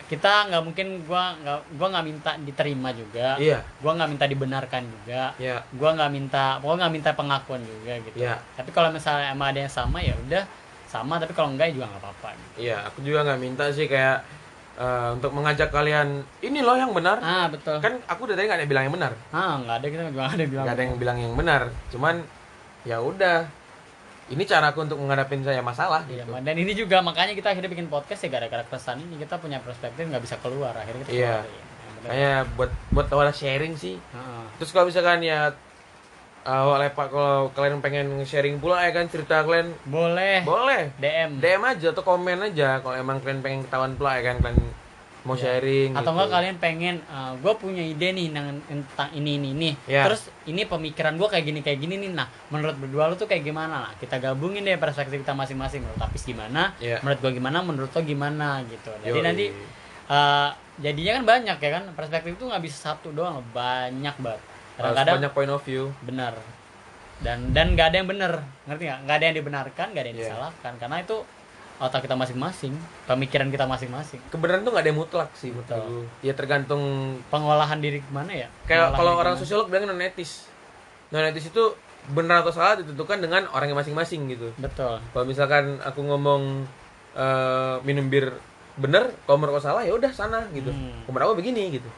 [0.05, 3.65] Kita nggak mungkin gua nggak gua nggak minta diterima juga Iya.
[3.79, 5.65] gua nggak minta dibenarkan juga Ya.
[5.73, 8.37] gua nggak minta pokoknya nggak minta pengakuan juga gitu Iya.
[8.53, 10.45] tapi kalau misalnya emang ada yang sama ya udah
[10.85, 12.57] sama tapi kalau enggak juga nggak apa-apa gitu.
[12.63, 14.19] Iya, aku juga nggak minta sih kayak
[14.75, 16.09] eh, untuk mengajak kalian
[16.41, 17.19] ini loh yang benar.
[17.19, 19.13] ah betul Kan aku dari tadi nggak ada yang bilang yang benar.
[19.31, 22.15] ah nggak ada kita nggak ada yang bilang nggak ada yang bilang yang benar cuman
[22.83, 23.39] ya udah
[24.27, 26.33] ini caraku untuk menghadapin saya masalah Iya, gitu.
[26.33, 29.21] Dan ini juga makanya kita akhirnya bikin podcast ya gara-gara keresahan ini.
[29.21, 31.37] Kita punya perspektif nggak bisa keluar akhirnya kita Iya.
[31.45, 31.61] bener.
[32.05, 33.97] kayak buat buat awal sharing sih.
[34.13, 35.53] Ah, terus kalau misalkan ya
[36.45, 39.73] awal pak kalau kalian pengen sharing pula ya kan cerita kalian.
[39.85, 40.45] Boleh.
[40.45, 40.93] Boleh.
[40.97, 44.61] DM DM aja atau komen aja kalau emang kalian pengen ketahuan pula ya kan kalian
[45.25, 45.99] mau sharing Iya.
[45.99, 46.21] atau gitu.
[46.21, 46.97] enggak kalian pengen
[47.41, 48.29] gue punya ide nih
[48.63, 49.71] tentang ini ini ini.
[49.85, 50.05] Ya.
[50.05, 52.11] terus ini pemikiran gue kayak gini kayak gini nih.
[52.13, 55.81] Nah menurut berdua lu tuh kayak gimana nah kita gabungin deh perspektif kita masing-masing.
[55.81, 56.77] Menurut Apis gimana?
[56.77, 57.01] Ya.
[57.01, 57.59] menurut gue gimana?
[57.61, 58.61] Menurut lo gimana?
[58.65, 58.93] Gitu.
[59.01, 59.25] Jadi Yoi.
[59.25, 59.47] nanti
[60.05, 60.49] eh,
[60.79, 61.85] jadinya kan banyak ya kan?
[61.93, 63.47] Perspektif itu nggak bisa satu doang loh.
[63.51, 64.41] Banyak banget.
[64.77, 65.89] Kadang-kadang banyak point of view.
[66.01, 66.37] Benar
[67.15, 68.33] dan dan nggak ada yang benar
[68.67, 69.01] ngerti nggak?
[69.07, 70.27] Nggak ada yang dibenarkan nggak ada yang Iya.
[70.29, 70.73] disalahkan.
[70.77, 71.17] Karena itu
[71.83, 74.21] otak kita masing-masing pemikiran kita masing-masing.
[74.31, 76.07] Kebenaran tuh nggak ada yang mutlak sih Betul.
[76.23, 78.49] ya tergantung pengolahan diri gimana ya?
[78.67, 80.47] Kayak kalau orang sosiolog bilang non etis
[81.11, 81.75] non etis itu
[82.15, 84.55] benar atau salah ditentukan dengan orang yang masing-masing gitu.
[84.61, 85.01] Betul.
[85.01, 86.69] Kalau misalkan aku ngomong
[87.17, 88.35] eh, minum bir
[88.75, 90.71] bener kalau menurut salah ya udah sana gitu.
[90.71, 91.07] Hmm.
[91.11, 91.91] Menurut aku begini gitu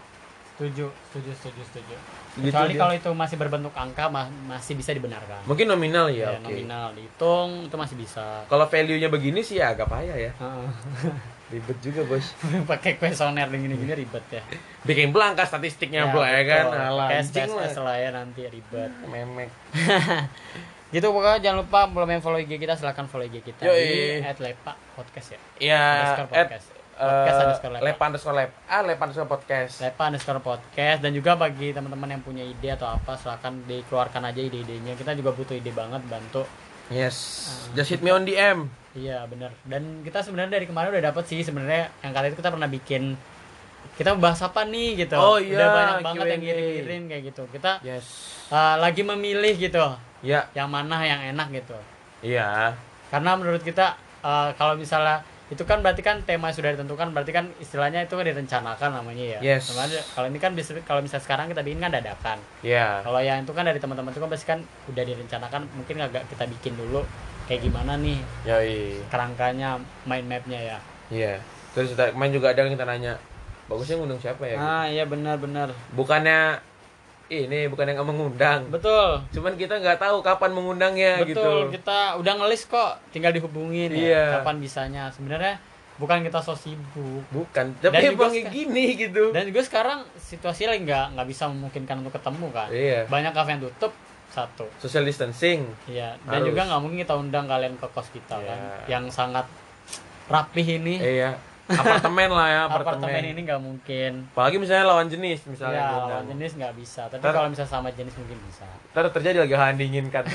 [0.56, 1.96] setuju setuju setuju setuju.
[2.40, 5.44] Gitu kecuali kalau itu masih berbentuk angka ma- masih bisa dibenarkan.
[5.44, 6.48] Mungkin nominal ya, ya, oke.
[6.48, 6.96] nominal.
[6.96, 8.48] Dihitung itu masih bisa.
[8.48, 10.32] Kalau value nya begini sih ya agak payah ya.
[11.52, 12.32] Ribet juga bos.
[12.72, 14.42] Pakai kuesioner gini-gini ribet ya.
[14.82, 16.64] Bikin belangka statistiknya pula ya kan?
[16.72, 17.96] Pakai lah.
[18.00, 18.90] ya nanti ribet.
[19.06, 19.52] Memek.
[20.96, 24.22] Gitu pokoknya jangan lupa belum yang follow IG kita silahkan follow IG kita Yoi.
[24.22, 25.38] di @lepa podcast ya.
[25.60, 25.84] Ya
[26.16, 27.04] Underscore at podcast.
[27.06, 27.84] Podcast underscore lepa.
[27.84, 32.22] lepa underscore lep ah lepa underscore podcast lepa underscore podcast dan juga bagi teman-teman yang
[32.22, 36.42] punya ide atau apa silahkan dikeluarkan aja ide-idenya kita juga butuh ide banget bantu
[36.88, 37.16] yes
[37.46, 37.76] Ah.
[37.76, 38.66] just hit me on DM
[38.96, 39.52] Iya benar.
[39.62, 43.12] Dan kita sebenarnya dari kemarin udah dapet sih sebenarnya yang kali itu kita pernah bikin
[43.92, 45.20] kita bahas apa nih gitu.
[45.20, 47.42] Oh, iya, Udah banyak banget yang ngirim-ngirim kayak gitu.
[47.52, 48.04] Kita yes
[48.48, 49.84] uh, lagi memilih gitu
[50.24, 51.76] ya yang mana yang enak gitu.
[52.24, 52.72] iya
[53.12, 53.94] Karena menurut kita
[54.24, 58.26] uh, kalau misalnya itu kan berarti kan tema sudah ditentukan berarti kan istilahnya itu kan
[58.26, 59.40] direncanakan namanya ya.
[59.54, 59.70] Yes.
[59.70, 62.38] Sebenarnya kalau ini kan bisa kalau misalnya sekarang kita bikin kan dadakan.
[62.66, 64.58] ya Kalau yang itu kan dari teman-teman itu kan pasti kan
[64.90, 67.06] udah direncanakan mungkin agak kita bikin dulu
[67.46, 70.78] kayak gimana nih yoi kerangkanya mind mapnya ya.
[71.14, 71.38] Iya.
[71.78, 73.14] Terus kita- kemarin juga ada yang kita nanya,
[73.70, 74.56] bagusnya ngundang siapa ya?
[74.58, 75.70] Ah iya benar benar.
[75.94, 76.58] Bukannya
[77.28, 78.60] ini bukan yang mengundang.
[78.68, 81.74] betul Cuman kita nggak tahu kapan mengundangnya betul gitu.
[81.74, 84.14] kita udah ngelis kok tinggal dihubungin Iya.
[84.14, 85.58] ya kapan bisanya sebenarnya
[85.96, 89.32] bukan kita so sibuk Bukan, Dan tapi juga emang gini gitu.
[89.32, 93.00] dan juga sekarang situasi lagi nggak nggak bisa memungkinkan untuk ketemu kan Iya.
[93.06, 93.92] banyak kafe yang tutup
[94.28, 95.64] satu Social distancing.
[95.86, 96.46] Iya, dan Harus.
[96.46, 98.46] juga nggak mungkin kita undang kalian ke kos kita Iya.
[98.46, 99.46] kan, yang sangat
[100.26, 101.00] rapih ini.
[101.00, 101.38] Iya.
[101.66, 103.10] Apartemen lah ya, apartemen.
[103.10, 103.32] apartemen.
[103.34, 104.12] ini nggak mungkin.
[104.30, 105.82] Apalagi misalnya lawan jenis misalnya.
[105.82, 107.10] Ya, lawan jenis nggak bisa.
[107.10, 108.66] Tapi Ntar- kalau misalnya sama jenis mungkin bisa.
[108.94, 110.22] Ntar terjadi lagi hal yang diinginkan.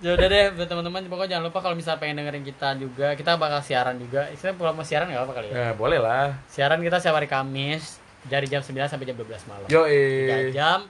[0.00, 3.36] Ya udah deh, buat teman-teman pokoknya jangan lupa kalau misalnya pengen dengerin kita juga, kita
[3.36, 4.32] bakal siaran juga.
[4.32, 5.54] Istilahnya kalau mau siaran nggak apa kali ya.
[5.60, 6.40] ya, boleh lah.
[6.48, 9.68] Siaran kita setiap hari Kamis dari jam 9 sampai jam 12 malam.
[9.68, 10.88] Yo, 3 jam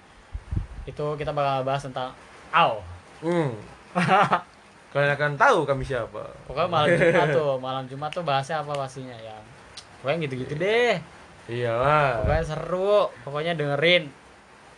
[0.87, 2.15] itu kita bakal bahas tentang
[2.55, 2.79] aw.
[3.19, 3.51] Hmm.
[4.91, 6.23] Kalian akan tahu kami siapa.
[6.51, 9.39] Pokoknya malam Jumat tuh, malam Jumat tuh bahasnya apa pastinya ya.
[10.03, 10.99] Pokoknya gitu-gitu deh.
[11.47, 12.27] Iyalah.
[12.27, 14.11] Pokoknya seru, pokoknya dengerin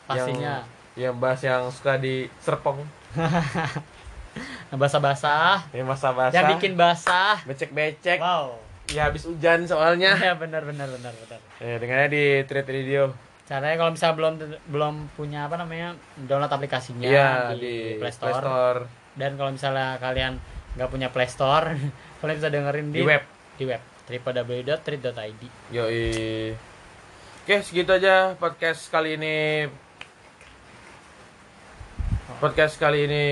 [0.05, 0.61] pastinya.
[0.93, 2.85] Yang, yang bahas yang suka di Serpong.
[4.73, 6.33] Basah-basah, Yang masa-masa.
[6.33, 7.37] yang bikin basah.
[7.45, 8.17] becek-becek.
[8.17, 8.57] Wow.
[8.89, 10.17] Ya habis hujan soalnya.
[10.25, 11.41] Ya benar benar benar benar.
[11.61, 13.13] Ya, dengarnya di Trade Radio.
[13.45, 14.35] Caranya kalau misalnya belum
[14.73, 15.93] belum punya apa namanya
[16.25, 18.41] download aplikasinya Iya, di, di Play Store.
[18.41, 18.81] Store.
[19.15, 20.41] Dan kalau misalnya kalian
[20.73, 21.73] nggak punya Play Store,
[22.19, 23.23] kalian bisa dengerin di, Di web.
[23.55, 25.43] di web www.treat.id.
[25.71, 26.03] Yoi.
[27.43, 29.67] Oke, segitu aja podcast kali ini.
[32.39, 33.25] Podcast kali ini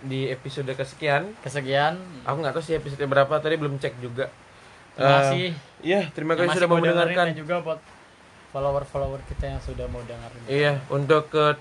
[0.00, 1.34] di episode kesekian.
[1.40, 1.98] Kesekian.
[2.22, 4.30] Aku nggak tahu sih episode berapa tadi belum cek juga.
[4.94, 5.46] Terima Eh, kasih
[5.82, 7.26] Iya, terima kasih sudah mau mendengarkan.
[7.28, 7.80] dan juga buat
[8.50, 10.42] follower-follower kita yang sudah mau dengerin.
[10.46, 11.58] Iya, untuk ke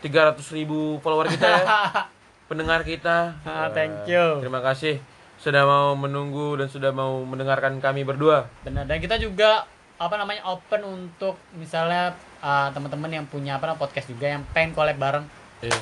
[0.00, 1.60] 300 ribu follower kita ya,
[2.50, 3.38] pendengar kita.
[3.40, 4.42] Ah, Eh, thank you.
[4.42, 4.98] Terima kasih
[5.38, 8.50] sudah mau menunggu dan sudah mau mendengarkan kami berdua.
[8.60, 8.84] Benar.
[8.84, 9.64] Dan kita juga
[9.96, 14.74] apa namanya open untuk misalnya ah, teman-teman yang punya apa namanya, podcast juga yang pengen
[14.74, 15.24] collab bareng.
[15.62, 15.78] Iya.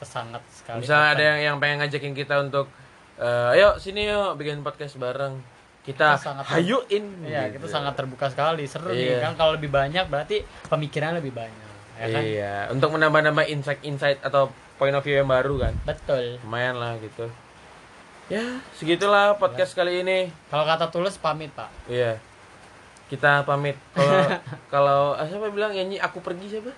[0.00, 0.82] Sangat sekali.
[0.82, 1.14] Misalnya open.
[1.14, 2.66] ada yang yang pengen ngajakin kita untuk
[3.14, 5.42] eh, ayo sini yuk bikin podcast bareng.
[5.82, 7.26] Kita, Kita sangat- hayuin.
[7.26, 7.58] Iya, gitu.
[7.58, 8.62] kita sangat terbuka sekali.
[8.64, 9.18] Seru nih Iya.
[9.20, 11.70] kan kalau lebih banyak berarti pemikiran lebih banyak.
[11.92, 12.22] Ya kan?
[12.22, 14.50] Iya, untuk menambah-nambah insight-insight atau
[14.82, 15.74] point of view yang baru kan.
[15.86, 16.42] Betul.
[16.42, 17.30] Lumayan lah gitu.
[18.26, 18.42] Ya,
[18.74, 20.34] segitulah podcast kali ini.
[20.50, 21.70] Kalau kata tulus pamit, Pak.
[21.86, 22.18] Iya.
[23.06, 23.78] Kita pamit.
[23.94, 24.18] Kalau
[24.74, 26.74] kalau ah, siapa bilang nyanyi aku pergi siapa?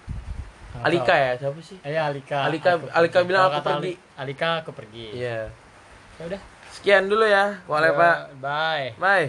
[0.74, 1.22] Nggak Alika tahu.
[1.22, 1.78] ya, siapa sih?
[1.80, 2.38] Iya, Alika.
[2.44, 3.28] Alika- aku Alika pergi.
[3.30, 3.80] bilang Kalau aku pergi.
[3.88, 5.06] Ali- Alika aku pergi.
[5.14, 5.38] Iya.
[6.14, 6.40] Ya udah.
[6.74, 7.44] Sekian dulu ya.
[7.64, 8.16] Boleh, Ya, Pak.
[8.36, 8.86] Bye.
[8.98, 9.26] Bye.